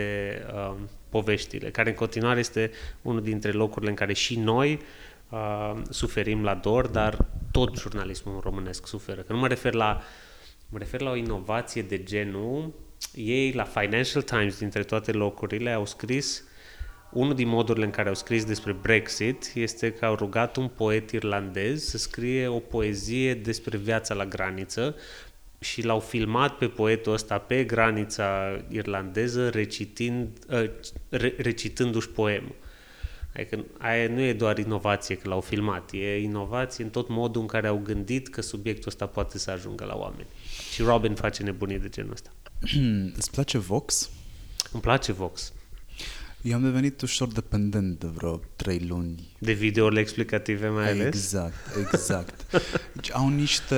[0.55, 0.75] uh,
[1.09, 2.71] poveștile, care în continuare este
[3.03, 4.81] unul dintre locurile în care și noi
[5.29, 7.17] uh, suferim la dor, dar
[7.51, 9.21] tot jurnalismul românesc suferă.
[9.21, 10.03] Că nu mă refer la
[10.69, 12.73] mă refer la o inovație de genul
[13.15, 16.45] ei la Financial Times dintre toate locurile au scris
[17.13, 21.11] unul din modurile în care au scris despre Brexit este că au rugat un poet
[21.11, 24.95] irlandez să scrie o poezie despre viața la graniță
[25.61, 30.71] și l-au filmat pe poetul ăsta pe granița irlandeză recitind, uh,
[31.09, 32.55] re, recitându-și poemul.
[33.37, 37.47] Adică aia nu e doar inovație că l-au filmat, e inovație în tot modul în
[37.47, 40.27] care au gândit că subiectul ăsta poate să ajungă la oameni.
[40.73, 42.31] Și Robin face nebunie de genul ăsta.
[43.19, 44.11] Îți place Vox?
[44.73, 45.53] Îmi place Vox.
[46.43, 49.37] Eu am devenit ușor dependent de vreo trei luni.
[49.39, 51.07] De videourile explicative mai ales?
[51.07, 52.47] Exact, exact.
[52.93, 53.75] deci au niște...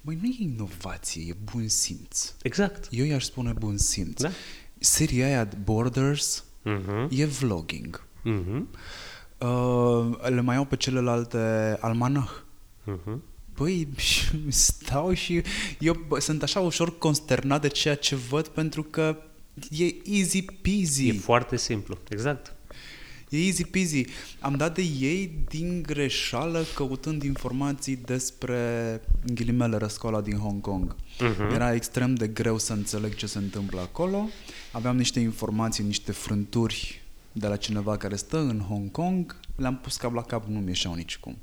[0.00, 2.34] Băi, nu e inovație, e bun simț.
[2.42, 2.86] Exact.
[2.90, 4.20] Eu i-aș spune bun simț.
[4.20, 4.30] Da?
[4.78, 7.08] Seria aia Borders uh-huh.
[7.10, 8.06] e vlogging.
[8.20, 8.62] Uh-huh.
[9.38, 11.38] Uh, le mai au pe celelalte
[11.80, 12.30] almanah.
[12.86, 13.18] Uh-huh.
[13.54, 13.88] Băi,
[14.48, 15.42] stau și
[15.78, 19.16] eu sunt așa ușor consternat de ceea ce văd pentru că
[19.70, 21.08] E easy peasy.
[21.08, 22.52] E foarte simplu, exact.
[23.28, 24.04] E easy peasy.
[24.40, 28.92] Am dat de ei din greșeală căutând informații despre,
[29.26, 30.94] în ghilimele, răscoala din Hong Kong.
[30.94, 31.52] Uh-huh.
[31.54, 34.28] Era extrem de greu să înțeleg ce se întâmplă acolo.
[34.72, 37.02] Aveam niște informații, niște frânturi
[37.32, 39.40] de la cineva care stă în Hong Kong.
[39.56, 41.38] Le-am pus cap la cap, nu mi ieșeau nicicum.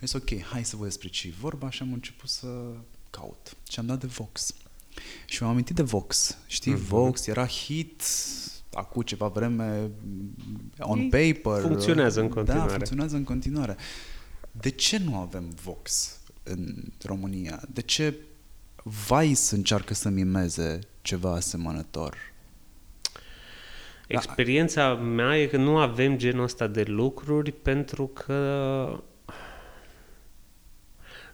[0.00, 2.46] Zis, ok, hai să vă despre ce vorba și am început să
[3.10, 3.56] caut.
[3.70, 4.54] Și am dat de Vox.
[5.24, 6.38] Și mi-am amintit de Vox.
[6.46, 6.88] Știi, uh-huh.
[6.88, 8.02] Vox era hit
[8.72, 9.90] acum ceva vreme,
[10.78, 11.62] on Ei paper.
[11.62, 12.66] Funcționează în continuare.
[12.66, 13.76] Da, funcționează în continuare.
[14.50, 17.60] De ce nu avem Vox în România?
[17.72, 18.14] De ce
[18.82, 22.16] Vice încearcă să mimeze ceva asemănător?
[24.06, 29.02] Experiența mea e că nu avem genul ăsta de lucruri pentru că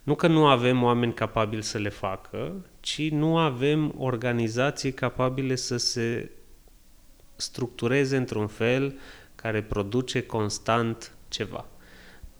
[0.03, 5.77] nu că nu avem oameni capabili să le facă, ci nu avem organizații capabile să
[5.77, 6.31] se
[7.35, 8.97] structureze într-un fel
[9.35, 11.65] care produce constant ceva.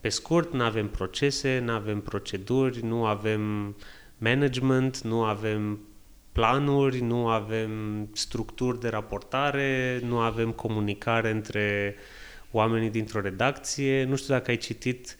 [0.00, 3.74] Pe scurt, nu avem procese, nu avem proceduri, nu avem
[4.18, 5.78] management, nu avem
[6.32, 7.70] planuri, nu avem
[8.12, 11.96] structuri de raportare, nu avem comunicare între
[12.50, 14.04] oamenii dintr-o redacție.
[14.04, 15.16] Nu știu dacă ai citit,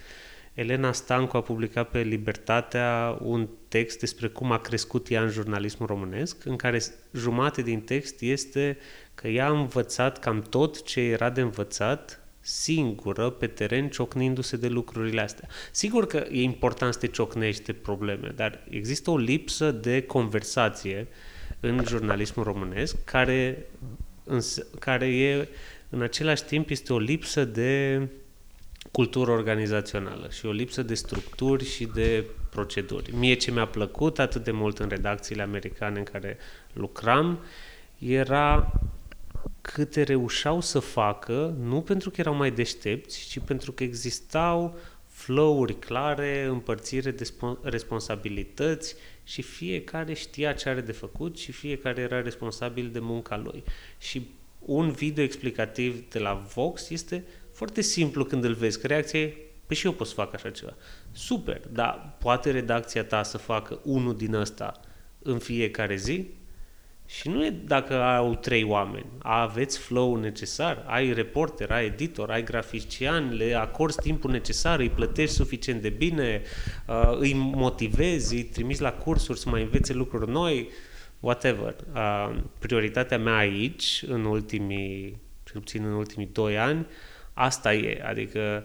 [0.55, 5.89] Elena Stancu a publicat pe Libertatea un text despre cum a crescut ea în jurnalismul
[5.89, 8.79] românesc, în care jumate din text este
[9.15, 14.69] că ea a învățat cam tot ce era de învățat singură pe teren ciocnindu-se de
[14.69, 15.49] lucrurile astea.
[15.71, 21.07] Sigur că e important să te ciocnești de probleme, dar există o lipsă de conversație
[21.61, 23.67] în jurnalismul românesc care,
[24.79, 25.49] care e
[25.89, 28.01] în același timp este o lipsă de
[28.97, 33.15] cultură organizațională și o lipsă de structuri și de proceduri.
[33.15, 36.39] Mie ce mi-a plăcut atât de mult în redacțiile americane în care
[36.73, 37.39] lucram
[37.99, 38.73] era
[39.61, 44.77] câte reușeau să facă, nu pentru că erau mai deștepți, ci pentru că existau
[45.07, 47.33] flow-uri clare, împărțire de
[47.63, 48.95] responsabilități
[49.25, 53.65] și fiecare știa ce are de făcut și fiecare era responsabil de munca lui.
[53.99, 54.27] Și
[54.59, 57.25] un video explicativ de la Vox este
[57.57, 59.37] foarte simplu când îl vezi, că reacția e,
[59.67, 60.75] păi și eu pot să fac așa ceva.
[61.13, 64.81] Super, dar poate redacția ta să facă unul din ăsta
[65.19, 66.27] în fiecare zi?
[67.07, 72.45] Și nu e dacă au trei oameni, aveți flow necesar, ai reporter, ai editor, ai
[72.45, 76.43] grafician, le acorzi timpul necesar, îi plătești suficient de bine,
[76.87, 80.69] uh, îi motivezi, îi trimiți la cursuri să mai învețe lucruri noi,
[81.21, 81.77] whatever.
[81.95, 86.87] Uh, prioritatea mea aici, în ultimii, cel puțin în ultimii doi ani,
[87.39, 88.65] asta e, adică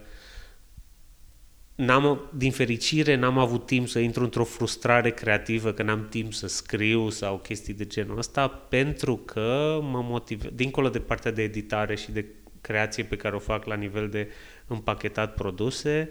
[1.76, 6.48] n-am, din fericire n-am avut timp să intru într-o frustrare creativă că n-am timp să
[6.48, 11.96] scriu sau chestii de genul ăsta pentru că mă motiv dincolo de partea de editare
[11.96, 12.26] și de
[12.62, 14.30] creație pe care o fac la nivel de
[14.68, 16.10] împachetat produse,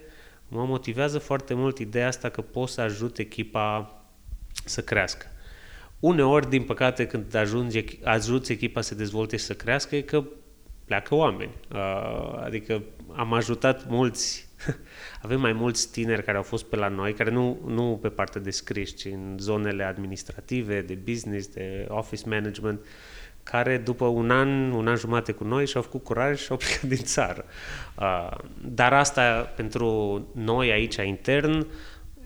[0.48, 3.94] mă motivează foarte mult ideea asta că pot să ajut echipa
[4.64, 5.26] să crească.
[6.00, 10.24] Uneori, din păcate, când ajungi, ajuți echipa să se dezvolte și să crească, e că
[10.90, 11.50] pleacă oameni.
[11.72, 12.82] Uh, adică
[13.16, 14.48] am ajutat mulți,
[15.24, 18.40] avem mai mulți tineri care au fost pe la noi, care nu, nu pe partea
[18.40, 22.80] de scris, ci în zonele administrative, de business, de office management,
[23.42, 26.82] care după un an, un an jumate cu noi și-au făcut curaj și au plecat
[26.82, 27.44] din țară.
[27.98, 31.66] Uh, dar asta pentru noi aici intern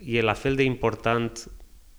[0.05, 1.51] e la fel de important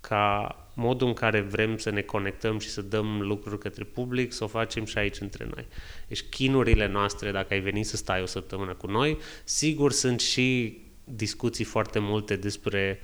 [0.01, 4.43] ca modul în care vrem să ne conectăm și să dăm lucruri către public, să
[4.43, 5.67] o facem și aici între noi.
[6.07, 10.78] Deci chinurile noastre, dacă ai venit să stai o săptămână cu noi, sigur sunt și
[11.03, 12.99] discuții foarte multe despre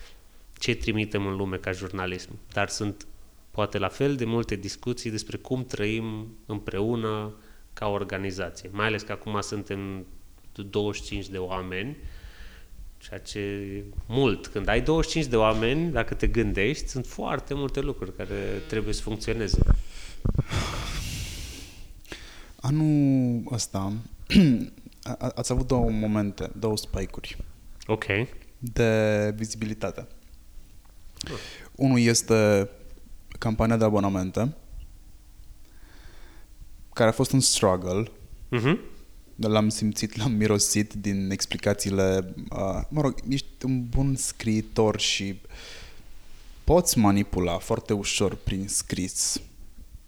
[0.59, 3.05] ce trimitem în lume ca jurnalism, dar sunt
[3.51, 7.33] poate la fel de multe discuții despre cum trăim împreună
[7.73, 8.69] ca organizație.
[8.73, 10.05] Mai ales că acum suntem
[10.53, 11.97] 25 de oameni
[13.01, 14.47] Ceea ce e mult.
[14.47, 19.01] Când ai 25 de oameni, dacă te gândești, sunt foarte multe lucruri care trebuie să
[19.01, 19.59] funcționeze.
[22.55, 23.93] Anul ăsta
[25.35, 27.37] ați avut două momente, două spike-uri.
[27.87, 28.05] Ok.
[28.57, 30.07] De vizibilitate.
[31.31, 31.37] Uh.
[31.75, 32.69] Unul este
[33.39, 34.53] campania de abonamente,
[36.93, 38.03] care a fost un struggle.
[38.03, 38.90] Uh-huh
[39.47, 42.33] l-am simțit, l-am mirosit din explicațiile.
[42.49, 45.39] Uh, mă rog, ești un bun scriitor și
[46.63, 49.41] poți manipula foarte ușor prin scris.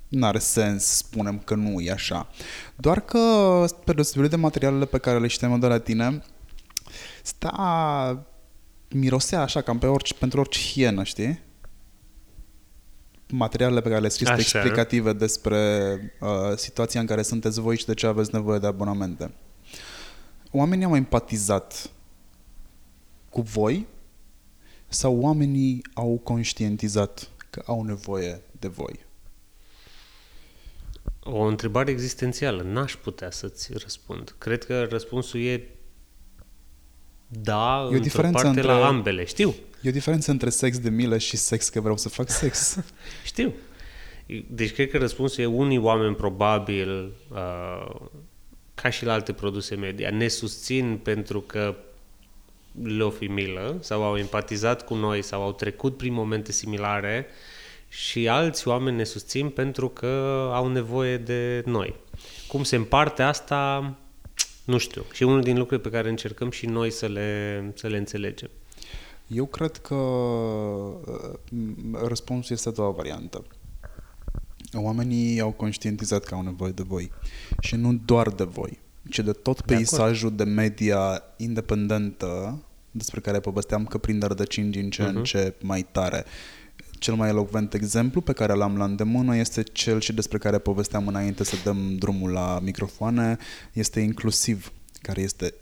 [0.08, 2.30] N-are sens, spunem că nu e așa.
[2.76, 3.20] Doar că,
[3.84, 6.24] pe deosebire de materialele pe care le știm de la tine,
[7.24, 8.26] sta
[8.90, 11.40] mirosea așa cam pe orice, pentru orice hienă, știi?
[13.36, 17.94] Materialele pe care le scrieți explicative despre uh, situația în care sunteți voi și de
[17.94, 19.34] ce aveți nevoie de abonamente.
[20.52, 21.90] Oamenii au empatizat
[23.30, 23.88] cu voi
[24.88, 29.06] sau oamenii au conștientizat că au nevoie de voi?
[31.24, 32.62] O întrebare existențială.
[32.62, 34.36] N-aș putea să-ți răspund.
[34.38, 35.70] Cred că răspunsul e
[37.42, 39.26] da, e o diferență parte între, la ambele.
[39.26, 39.56] Știu.
[39.82, 42.78] E o diferență între sex de milă și sex că vreau să fac sex.
[43.24, 43.54] Știu.
[44.48, 47.96] Deci cred că răspunsul e unii oameni probabil uh,
[48.76, 51.76] ca și la alte produse media, ne susțin pentru că
[52.84, 57.28] le-o fi milă sau au empatizat cu noi sau au trecut prin momente similare
[57.88, 60.08] și alți oameni ne susțin pentru că
[60.54, 61.96] au nevoie de noi.
[62.48, 63.94] Cum se împarte asta,
[64.66, 65.05] nu știu.
[65.14, 68.49] Și unul din lucrurile pe care încercăm și noi să le, să le înțelegem.
[69.28, 71.34] Eu cred că uh,
[72.03, 73.43] răspunsul este a doua variantă.
[74.74, 77.11] Oamenii au conștientizat că au nevoie de voi.
[77.59, 80.43] Și nu doar de voi, ci de tot de peisajul acord.
[80.43, 85.07] de media independentă despre care povesteam că prinde rădăcini din ce uh-huh.
[85.07, 85.24] în mhm.
[85.24, 86.26] ce mai tare.
[87.04, 91.08] Cel mai elocvent exemplu pe care l-am la îndemână este cel și despre care povesteam
[91.08, 93.38] înainte să dăm drumul la microfoane,
[93.74, 95.54] este inclusiv, care este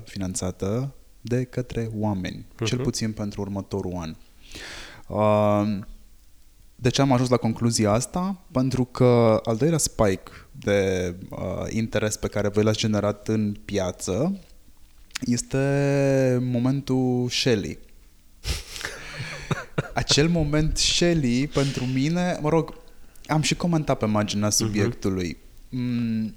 [0.00, 2.64] 100% finanțată de către oameni, uh-huh.
[2.64, 4.14] cel puțin pentru următorul an.
[5.08, 5.84] Uh,
[6.74, 8.44] de ce am ajuns la concluzia asta?
[8.52, 11.38] Pentru că al doilea spike de uh,
[11.68, 14.38] interes pe care voi l-ați generat în piață
[15.20, 17.78] este momentul Shelly.
[19.94, 22.74] Acel moment Shelly, pentru mine, mă rog,
[23.26, 24.56] am și comentat pe marginea mhm.
[24.56, 25.36] subiectului.
[25.68, 26.34] Mm,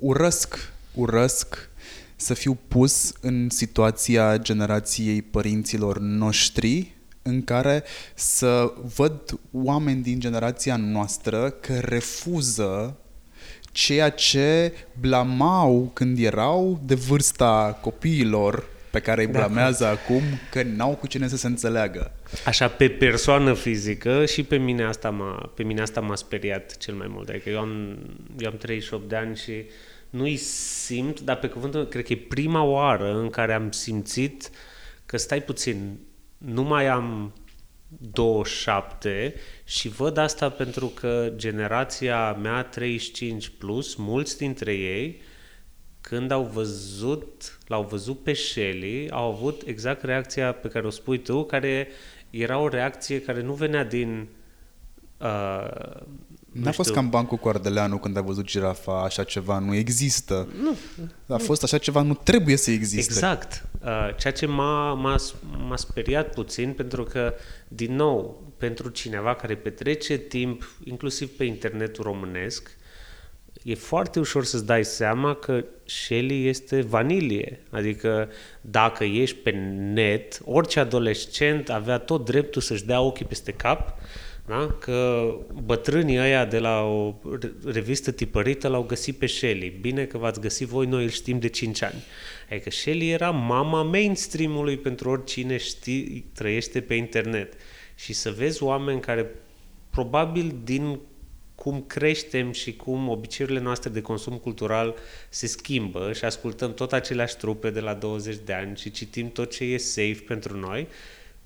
[0.00, 1.68] urăsc, urăsc
[2.16, 7.82] să fiu pus în situația generației părinților noștri în care
[8.14, 12.96] să văd oameni din generația noastră că refuză
[13.72, 19.90] ceea ce blamau când erau de vârsta copiilor pe care îi blamează da.
[19.90, 22.12] acum că n-au cu cine să se înțeleagă.
[22.44, 26.94] Așa, pe persoană fizică și pe mine asta m-a, pe mine asta m-a speriat cel
[26.94, 27.28] mai mult.
[27.28, 27.98] Adică eu am,
[28.38, 29.64] eu am 38 de ani și
[30.10, 34.50] nu-i simt, dar pe cuvântul, cred că e prima oară în care am simțit
[35.06, 35.98] că stai puțin,
[36.38, 37.34] nu mai am
[37.88, 39.34] 27
[39.64, 45.20] și văd asta pentru că generația mea 35 plus, mulți dintre ei,
[46.08, 51.18] când au văzut, l-au văzut pe Shelly, au avut exact reacția pe care o spui
[51.18, 51.88] tu, care
[52.30, 54.28] era o reacție care nu venea din
[55.18, 56.00] uh,
[56.52, 60.48] N-a fost cam bancul cu Ardeleanu când a văzut girafa, așa ceva nu există.
[60.62, 60.76] Nu.
[61.26, 61.38] A nu.
[61.38, 63.12] fost așa ceva, nu trebuie să existe.
[63.12, 63.66] Exact.
[63.80, 65.16] Uh, ceea ce m-a, m-a,
[65.68, 67.34] m-a speriat puțin pentru că,
[67.68, 72.76] din nou, pentru cineva care petrece timp, inclusiv pe internetul românesc,
[73.62, 77.60] e foarte ușor să-ți dai seama că Shelly este vanilie.
[77.70, 78.28] Adică
[78.60, 79.50] dacă ești pe
[79.92, 83.98] net, orice adolescent avea tot dreptul să-și dea ochii peste cap
[84.48, 84.76] da?
[84.80, 85.30] că
[85.64, 87.14] bătrânii ăia de la o
[87.64, 89.78] revistă tipărită l-au găsit pe Shelley.
[89.80, 92.04] Bine că v-ați găsit voi, noi îl știm de 5 ani.
[92.50, 97.52] Adică Shelley era mama mainstream-ului pentru oricine știe, trăiește pe internet.
[97.94, 99.30] Și să vezi oameni care
[99.90, 100.98] probabil din
[101.62, 104.94] cum creștem și cum obiceiurile noastre de consum cultural
[105.28, 109.50] se schimbă și ascultăm tot aceleași trupe de la 20 de ani și citim tot
[109.50, 110.88] ce e safe pentru noi,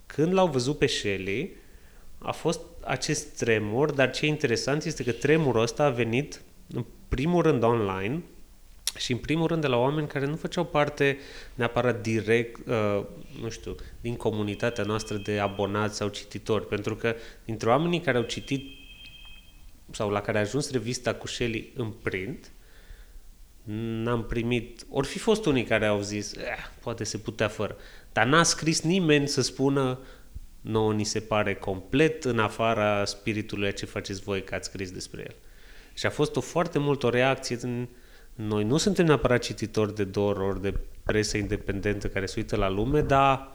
[0.06, 1.56] când l-au văzut pe Shelley,
[2.18, 6.42] a fost acest tremur, dar ce e interesant este că tremurul ăsta a venit
[6.74, 8.22] în primul rând online
[8.98, 11.18] și în primul rând de la oameni care nu făceau parte
[11.54, 13.04] neapărat direct, uh,
[13.42, 18.24] nu știu, din comunitatea noastră de abonați sau cititori, pentru că dintre oamenii care au
[18.24, 18.80] citit
[19.92, 22.52] sau la care a ajuns revista cu Shelley în print,
[24.02, 26.42] n-am primit, ori fi fost unii care au zis, eh,
[26.80, 27.76] poate se putea fără,
[28.12, 29.98] dar n-a scris nimeni să spună
[30.60, 35.20] nouă ni se pare complet în afara spiritului ce faceți voi că ați scris despre
[35.20, 35.34] el.
[35.94, 37.88] Și a fost o foarte mult o reacție în,
[38.34, 42.68] noi nu suntem neapărat cititori de două ori de presă independentă care se uită la
[42.68, 43.50] lume, dar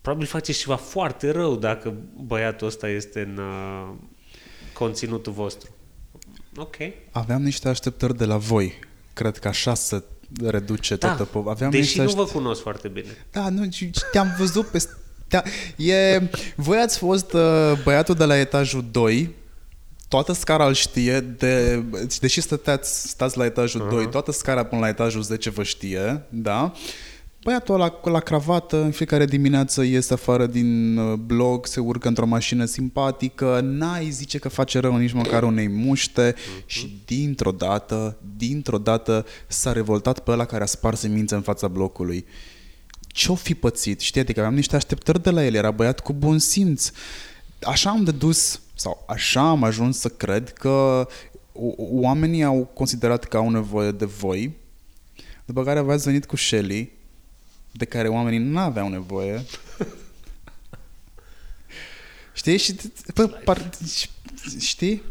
[0.00, 3.94] probabil faceți ceva foarte rău dacă băiatul ăsta este în uh,
[4.74, 5.70] conținutul vostru.
[6.56, 6.76] Ok.
[7.10, 8.78] Aveam niște așteptări de la voi.
[9.12, 10.02] Cred că așa să
[10.42, 11.52] reduce da, toată povestea.
[11.66, 13.26] Aveam deși nu vă cunosc foarte bine.
[13.30, 13.68] Da, nu,
[14.12, 14.78] te-am văzut pe
[15.28, 15.42] da,
[15.76, 19.34] e, voi ați fost uh, băiatul de la etajul 2,
[20.08, 21.82] toată scara îl știe, de,
[22.20, 23.90] deși stăteați, stați la etajul uh-huh.
[23.90, 26.72] 2, toată scara până la etajul 10 vă știe, da?
[27.44, 32.26] Băiatul ăla la cravată, în fiecare dimineață iese afară din uh, blog, se urcă într-o
[32.26, 36.66] mașină simpatică, n-ai zice că face rău nici măcar unei muște uh-huh.
[36.66, 41.68] și dintr-o dată, dintr-o dată s-a revoltat pe ăla care a spart semințe în fața
[41.68, 42.24] blocului
[43.14, 44.20] ce-o fi pățit, știi?
[44.20, 46.90] Adică aveam niște așteptări de la el, era băiat cu bun simț.
[47.62, 51.08] Așa am dedus, sau așa am ajuns să cred că
[51.76, 54.56] oamenii au considerat că au nevoie de voi,
[55.44, 56.92] după care v-ați venit cu Shelly,
[57.76, 59.44] de care oamenii nu aveau nevoie.
[62.34, 62.56] știi?
[62.56, 62.76] Și,
[63.14, 63.70] bă, par,
[64.58, 65.02] știi?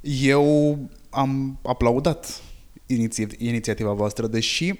[0.00, 0.78] Eu
[1.10, 2.42] am aplaudat
[2.86, 4.74] iniți- inițiativa voastră, deși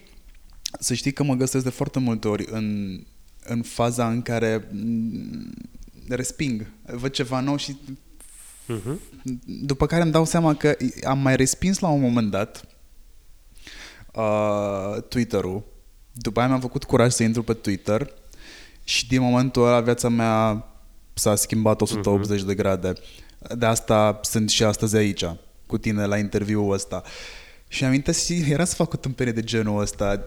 [0.80, 2.98] să știi că mă găsesc de foarte multe ori în,
[3.44, 5.52] în faza în care mm,
[6.08, 7.78] resping, văd ceva nou și
[8.68, 9.22] uh-huh.
[9.44, 12.64] după care îmi dau seama că am mai respins la un moment dat
[14.14, 15.64] uh, Twitter-ul,
[16.20, 18.12] după aia mi-am făcut curaj să intru pe Twitter
[18.84, 20.64] și din momentul ăla viața mea
[21.14, 22.44] s-a schimbat 180 uh-huh.
[22.44, 22.92] de grade.
[23.56, 25.24] De asta sunt și astăzi aici,
[25.66, 27.02] cu tine la interviul ăsta.
[27.68, 30.26] Și am și era să fac o tâmpenie de genul ăsta.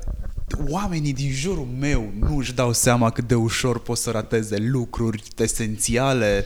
[0.67, 5.23] Oamenii din jurul meu nu își dau seama cât de ușor pot să rateze lucruri
[5.37, 6.45] esențiale,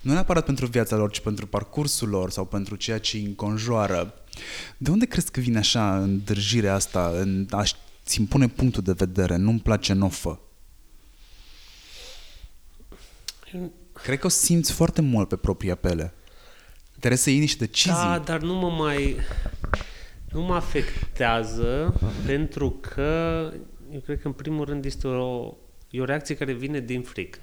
[0.00, 4.14] nu neapărat pentru viața lor, ci pentru parcursul lor sau pentru ceea ce îi înconjoară.
[4.76, 7.46] De unde crezi că vine așa îndrăjirea asta, în
[8.06, 10.40] a-ți impune punctul de vedere, nu-mi place, nofă?
[13.92, 16.14] Cred că o simți foarte mult pe propria pele.
[16.90, 17.90] Trebuie să iei niște decizii.
[17.90, 19.16] Da, dar nu mă mai...
[20.32, 21.94] Nu mă afectează
[22.26, 23.52] pentru că
[23.92, 25.54] eu cred că în primul rând este o,
[25.90, 27.40] e o reacție care vine din frică.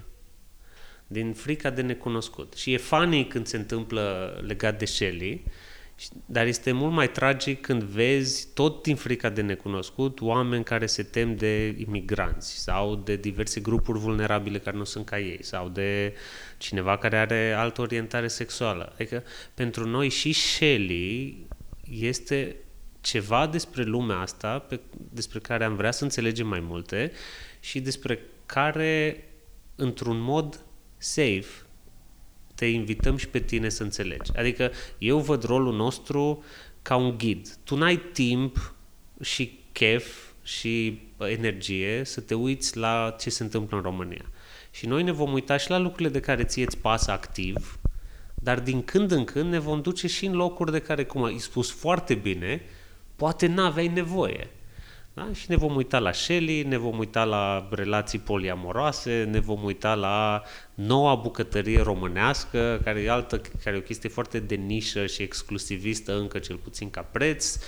[1.06, 2.52] Din frica de necunoscut.
[2.52, 5.44] Și e funny când se întâmplă legat de Shelley,
[6.26, 11.02] dar este mult mai tragic când vezi, tot din frica de necunoscut, oameni care se
[11.02, 16.14] tem de imigranți sau de diverse grupuri vulnerabile care nu sunt ca ei sau de
[16.58, 18.92] cineva care are altă orientare sexuală.
[18.94, 19.22] Adică
[19.54, 21.46] pentru noi și Shelley
[21.90, 22.56] este
[23.00, 24.80] ceva despre lumea asta pe,
[25.12, 27.12] despre care am vrea să înțelegem mai multe
[27.60, 29.24] și despre care,
[29.74, 30.64] într-un mod
[30.96, 31.63] safe,
[32.64, 34.36] te invităm și pe tine să înțelegi.
[34.36, 36.44] Adică eu văd rolul nostru
[36.82, 37.48] ca un ghid.
[37.64, 38.74] Tu n-ai timp
[39.20, 44.24] și chef și energie să te uiți la ce se întâmplă în România.
[44.70, 47.78] Și noi ne vom uita și la lucrurile de care ție îți pasă activ,
[48.34, 51.38] dar din când în când ne vom duce și în locuri de care, cum ai
[51.38, 52.62] spus foarte bine,
[53.16, 54.50] poate n-aveai nevoie.
[55.14, 55.32] Da?
[55.32, 59.94] Și ne vom uita la Shelley, ne vom uita la relații poliamoroase, ne vom uita
[59.94, 60.42] la
[60.74, 66.18] noua bucătărie românească, care e, altă, care e o chestie foarte de nișă și exclusivistă,
[66.18, 67.58] încă cel puțin ca preț,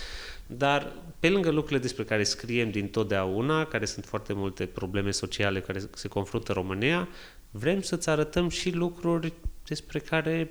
[0.47, 5.61] dar pe lângă lucrurile despre care scriem din totdeauna, care sunt foarte multe probleme sociale
[5.61, 7.09] care se confruntă România,
[7.51, 9.33] vrem să-ți arătăm și lucruri
[9.67, 10.51] despre care,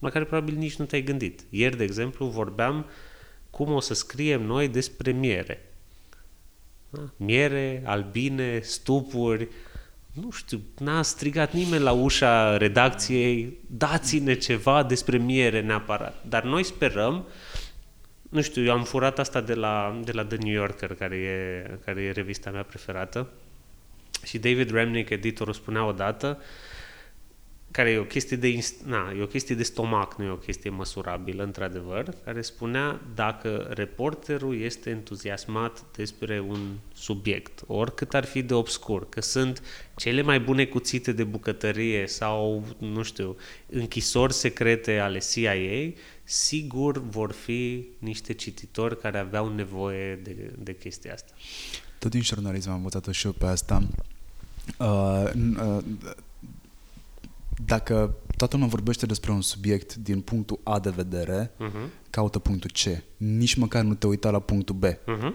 [0.00, 1.44] la care probabil nici nu te-ai gândit.
[1.50, 2.86] Ieri, de exemplu, vorbeam
[3.50, 5.75] cum o să scriem noi despre miere.
[6.90, 7.00] Da?
[7.16, 9.48] Miere, albine, stupuri,
[10.12, 16.24] nu știu, n-a strigat nimeni la ușa redacției, dați-ne ceva despre miere neapărat.
[16.28, 17.26] Dar noi sperăm,
[18.28, 21.70] nu știu, eu am furat asta de la, de la The New Yorker, care e,
[21.84, 23.28] care e revista mea preferată,
[24.24, 26.38] și David Remnick, editorul, spunea odată,
[27.70, 30.70] care e o chestie de, na, e o chestie de stomac, nu e o chestie
[30.70, 38.54] măsurabilă, într-adevăr, care spunea dacă reporterul este entuziasmat despre un subiect, oricât ar fi de
[38.54, 39.62] obscur, că sunt
[39.96, 43.36] cele mai bune cuțite de bucătărie sau, nu știu,
[43.66, 45.92] închisori secrete ale CIA,
[46.24, 51.32] sigur vor fi niște cititori care aveau nevoie de, de chestia asta.
[51.98, 53.82] Tot din jurnalism am învățat și eu pe asta.
[54.78, 55.82] Uh, uh,
[57.64, 62.10] dacă toată lumea vorbește despre un subiect din punctul A de vedere, uh-huh.
[62.10, 63.02] caută punctul C.
[63.16, 64.84] Nici măcar nu te uita la punctul B.
[64.84, 65.32] Uh-huh.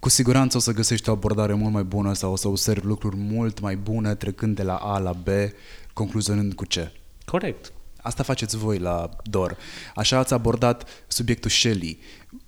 [0.00, 3.16] Cu siguranță o să găsești o abordare mult mai bună sau o să observi lucruri
[3.16, 5.28] mult mai bune trecând de la A la B,
[5.92, 6.74] concluzionând cu C.
[7.24, 7.72] Corect.
[7.96, 9.56] Asta faceți voi la DOR.
[9.94, 11.98] Așa ați abordat subiectul Shelley.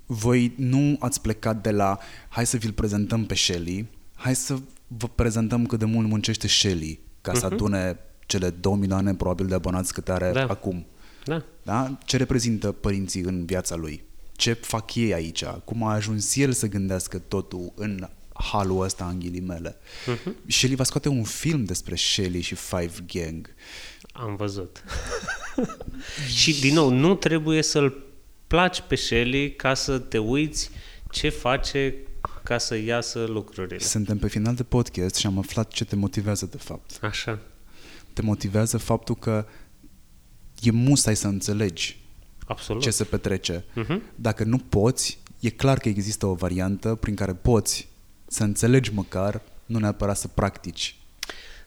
[0.06, 4.56] Voi nu ați plecat de la hai să vi-l prezentăm pe Shelley, hai să
[4.86, 7.38] vă prezentăm cât de mult muncește Shelley ca uh-huh.
[7.38, 7.54] să mhm.
[7.54, 10.46] adune cele 2 milioane probabil de abonați câte are da.
[10.46, 10.86] acum.
[11.24, 11.44] Da.
[11.62, 11.98] da.
[12.04, 14.04] Ce reprezintă părinții în viața lui?
[14.32, 15.44] Ce fac ei aici?
[15.44, 19.76] Cum a ajuns el să gândească totul în halul ăsta în ghilimele?
[19.76, 20.32] Uh-huh.
[20.46, 23.54] Shelly va scoate un film despre Shelly și Five Gang.
[24.12, 24.82] Am văzut.
[26.38, 28.04] și din nou, nu trebuie să-l
[28.46, 30.70] placi pe Shelly ca să te uiți
[31.10, 31.94] ce face
[32.42, 33.78] ca să iasă lucrurile.
[33.78, 36.98] Suntem pe final de podcast și am aflat ce te motivează de fapt.
[37.00, 37.40] Așa
[38.16, 39.46] te motivează faptul că
[40.62, 41.98] e musai să înțelegi
[42.46, 42.82] Absolut.
[42.82, 43.60] ce se petrece.
[43.60, 43.96] Uh-huh.
[44.14, 47.88] Dacă nu poți, e clar că există o variantă prin care poți
[48.26, 50.96] să înțelegi măcar, nu neapărat să practici.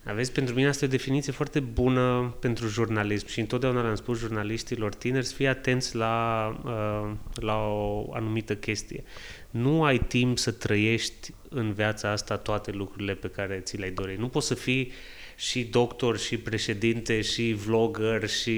[0.03, 4.19] Aveți, pentru mine asta e o definiție foarte bună pentru jurnalism și întotdeauna le-am spus
[4.19, 9.03] jurnaliștilor tineri să fie atenți la, uh, la o anumită chestie.
[9.49, 14.17] Nu ai timp să trăiești în viața asta toate lucrurile pe care ți le-ai dorit.
[14.17, 18.49] Nu poți să fii uh, și doctor, și președinte, și vlogger, și,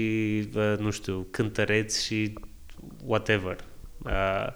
[0.54, 2.32] uh, nu știu, cântăreț și
[3.04, 3.64] whatever.
[4.04, 4.46] Uh,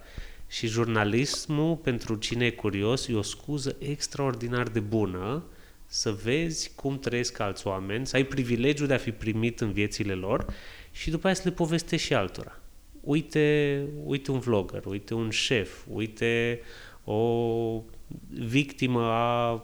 [0.49, 5.45] Și jurnalismul, pentru cine e curios, e o scuză extraordinar de bună
[5.87, 10.13] să vezi cum trăiesc alți oameni, să ai privilegiul de a fi primit în viețile
[10.15, 10.47] lor
[10.93, 12.61] și după aia să le povestești și altora.
[13.01, 16.61] Uite, uite un vlogger, uite un șef, uite
[17.05, 17.83] o
[18.29, 19.63] victimă a,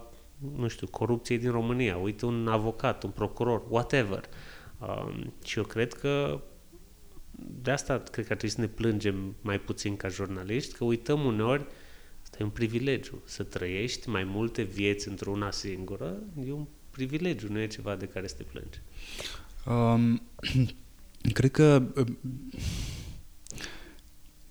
[0.55, 4.23] nu știu, corupției din România, uite un avocat, un procuror, whatever.
[4.79, 6.41] Um, și eu cred că
[7.61, 11.25] de asta cred că ar trebui să ne plângem mai puțin ca jurnaliști, că uităm
[11.25, 11.65] uneori
[12.33, 13.21] Asta e un privilegiu.
[13.25, 18.27] Să trăiești mai multe vieți într-una singură e un privilegiu, nu e ceva de care
[18.27, 18.81] să te plângi.
[19.65, 20.21] Um,
[21.37, 21.83] cred că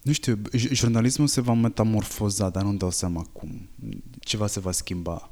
[0.03, 3.69] nu știu, jurnalismul se va metamorfoza, dar nu-mi dau seama cum.
[4.21, 5.31] Ceva se va schimba.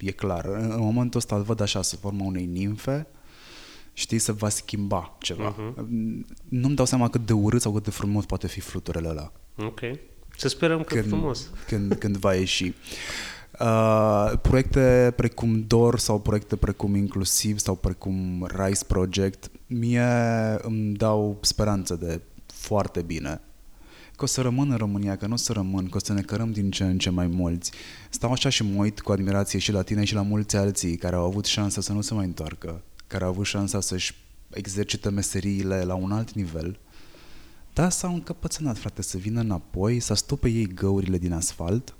[0.00, 0.44] E clar.
[0.44, 3.06] În momentul ăsta îl văd așa, sub forma unei nimfe,
[3.92, 5.54] știi, se va schimba ceva.
[5.54, 5.86] Uh-huh.
[6.48, 9.32] Nu-mi dau seama cât de urât sau cât de frumos poate fi fluturele ăla.
[9.56, 9.80] Ok.
[10.36, 11.50] Să sperăm că când, frumos.
[11.66, 12.72] Când, când va ieși.
[13.60, 20.08] Uh, proiecte precum DOR sau proiecte precum Inclusiv sau precum Rise Project mie
[20.62, 23.40] îmi dau speranță de foarte bine
[24.20, 26.20] că o să rămân în România, că nu o să rămân, că o să ne
[26.20, 27.72] cărăm din ce în ce mai mulți.
[28.10, 31.16] Stau așa și mă uit cu admirație și la tine și la mulți alții care
[31.16, 34.14] au avut șansa să nu se mai întoarcă, care au avut șansa să-și
[34.50, 36.78] exercite meseriile la un alt nivel
[37.72, 41.94] da, s-au încăpățânat, frate, să vină înapoi, să stupe ei găurile din asfalt,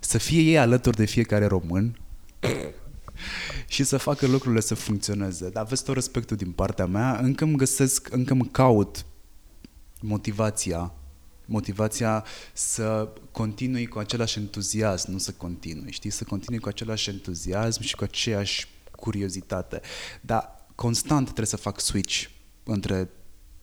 [0.00, 1.98] să fie ei alături de fiecare român
[3.68, 5.48] și să facă lucrurile să funcționeze.
[5.50, 9.04] Dar aveți tot respectul din partea mea, încă îmi găsesc, încă îmi caut
[10.00, 10.92] motivația
[11.50, 16.10] motivația să continui cu același entuziasm, nu să continui, știi?
[16.10, 19.80] Să continui cu același entuziasm și cu aceeași curiozitate.
[20.20, 22.24] Dar constant trebuie să fac switch
[22.62, 23.10] între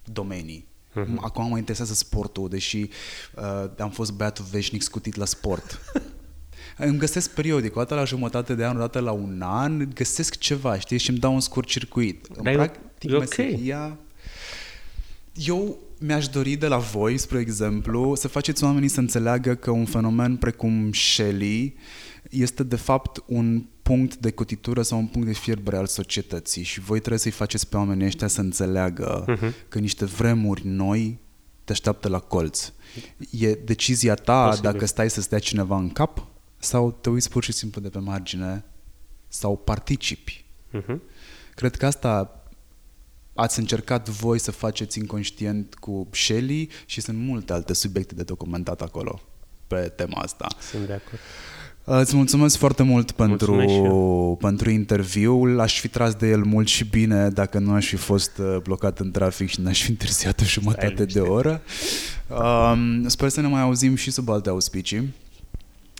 [0.03, 0.67] domenii.
[0.91, 1.15] Uh-huh.
[1.15, 2.77] Acum mă interesează sportul, deși
[3.35, 5.79] uh, am fost băiatul veșnic scutit la sport.
[6.77, 10.37] îmi găsesc periodic, o dată la jumătate de an, o dată la un an, găsesc
[10.37, 12.27] ceva, știi, și îmi dau un scurt circuit.
[12.41, 13.97] Dar practic, e meseria...
[15.33, 19.85] Eu mi-aș dori de la voi, spre exemplu, să faceți oamenii să înțeleagă că un
[19.85, 21.75] fenomen precum Shelley
[22.29, 26.79] este de fapt un punct de cotitură sau un punct de fierbere al societății și
[26.79, 29.67] voi trebuie să-i faceți pe oamenii ăștia să înțeleagă uh-huh.
[29.67, 31.19] că niște vremuri noi
[31.63, 32.71] te așteaptă la colț.
[33.31, 34.71] E decizia ta Posibil.
[34.71, 37.99] dacă stai să stea cineva în cap sau te uiți pur și simplu de pe
[37.99, 38.63] margine
[39.27, 40.45] sau participi.
[40.73, 40.97] Uh-huh.
[41.55, 42.41] Cred că asta
[43.37, 48.81] ați încercat voi să faceți inconștient cu Shelley și sunt multe alte subiecte de documentat
[48.81, 49.21] acolo
[49.67, 50.47] pe tema asta.
[50.59, 51.19] Sunt de acord.
[51.89, 55.59] Îți mulțumesc foarte mult pentru, pentru interviu.
[55.59, 58.99] Aș fi tras de el mult și bine dacă nu aș fi fost uh, blocat
[58.99, 61.61] în trafic și n-aș fi întârziat o jumătate de oră.
[62.27, 65.13] Um, sper să ne mai auzim și sub alte auspicii.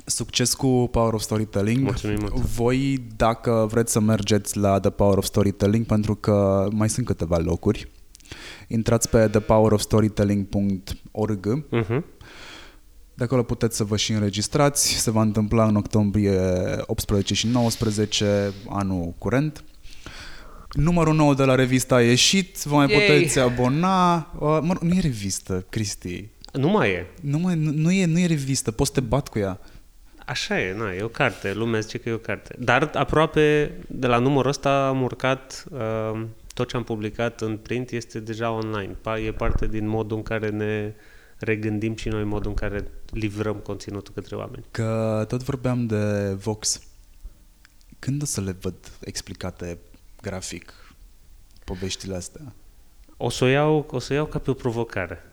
[0.09, 1.83] Succes cu Power of Storytelling.
[1.83, 2.33] Mulțumim mult.
[2.33, 7.37] Voi, dacă vreți să mergeți la The Power of Storytelling, pentru că mai sunt câteva
[7.37, 7.91] locuri,
[8.67, 12.01] intrați pe thepowerofstorytelling.org uh-huh
[13.17, 14.93] de acolo puteți să vă și înregistrați.
[14.93, 16.39] Se va întâmpla în octombrie
[16.85, 19.63] 18 și 19, anul curent.
[20.71, 22.99] Numărul nou de la revista a ieșit, vă mai Yay.
[22.99, 24.15] puteți abona.
[24.39, 26.29] Uh, mă, nu e revistă, Cristi.
[26.53, 27.07] Nu mai e.
[27.21, 29.59] Nu, mai, nu, nu, e, nu e revistă, poți să te bat cu ea.
[30.27, 32.55] Așa e, na, e o carte, lumea zice că e o carte.
[32.59, 37.89] Dar aproape de la numărul ăsta am urcat, uh, tot ce am publicat în print
[37.89, 38.97] este deja online.
[39.25, 40.93] E parte din modul în care ne
[41.37, 44.65] regândim și noi modul în care livrăm conținutul către oameni.
[44.71, 46.81] Că tot vorbeam de Vox.
[47.99, 49.77] Când o să le văd explicate
[50.21, 50.73] grafic
[51.63, 52.53] poveștile astea?
[53.17, 55.23] O să o iau, o să o iau ca pe o provocare.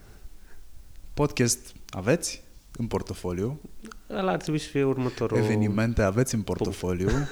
[1.15, 2.44] Podcast aveți
[2.77, 3.61] în portofoliu?
[4.11, 5.39] Ăla ar trebui să fie următorul...
[5.39, 7.09] Evenimente aveți în portofoliu?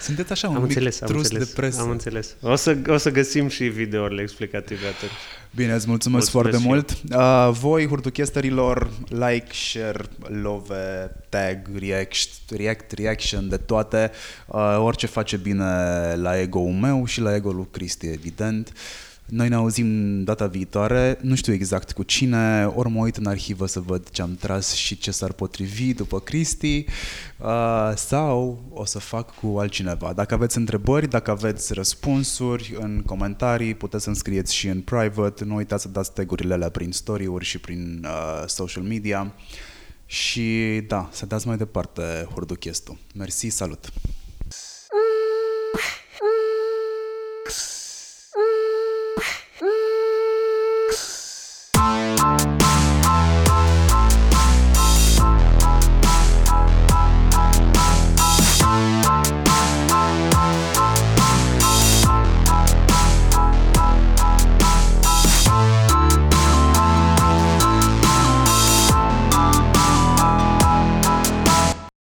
[0.00, 1.80] Sunteți așa un am mic înțeles, trus înțeles, de presă.
[1.80, 2.36] Am înțeles.
[2.40, 5.12] O să, o să găsim și videourile explicative atunci.
[5.54, 7.18] Bine, îți mulțumesc, mulțumesc foarte mult.
[7.22, 10.04] Uh, voi, hurduchesterilor, like, share,
[10.42, 14.10] love, tag, react, react, reaction, de toate.
[14.46, 15.64] Uh, orice face bine
[16.16, 18.68] la ego-ul meu și la ego-ul lui Cristi, evident.
[18.68, 23.26] Uh, noi ne auzim data viitoare, nu știu exact cu cine, ori mă uit în
[23.26, 26.84] arhivă să văd ce am tras și ce s-ar potrivi după Cristi,
[27.38, 30.12] uh, sau o să fac cu altcineva.
[30.12, 35.54] Dacă aveți întrebări, dacă aveți răspunsuri în comentarii, puteți să-mi scrieți și în private, nu
[35.54, 39.32] uitați să dați tagurile alea prin story-uri și prin uh, social media.
[40.06, 42.98] Și da, să dați mai departe Hurduchestul.
[43.14, 43.92] Mersi, salut!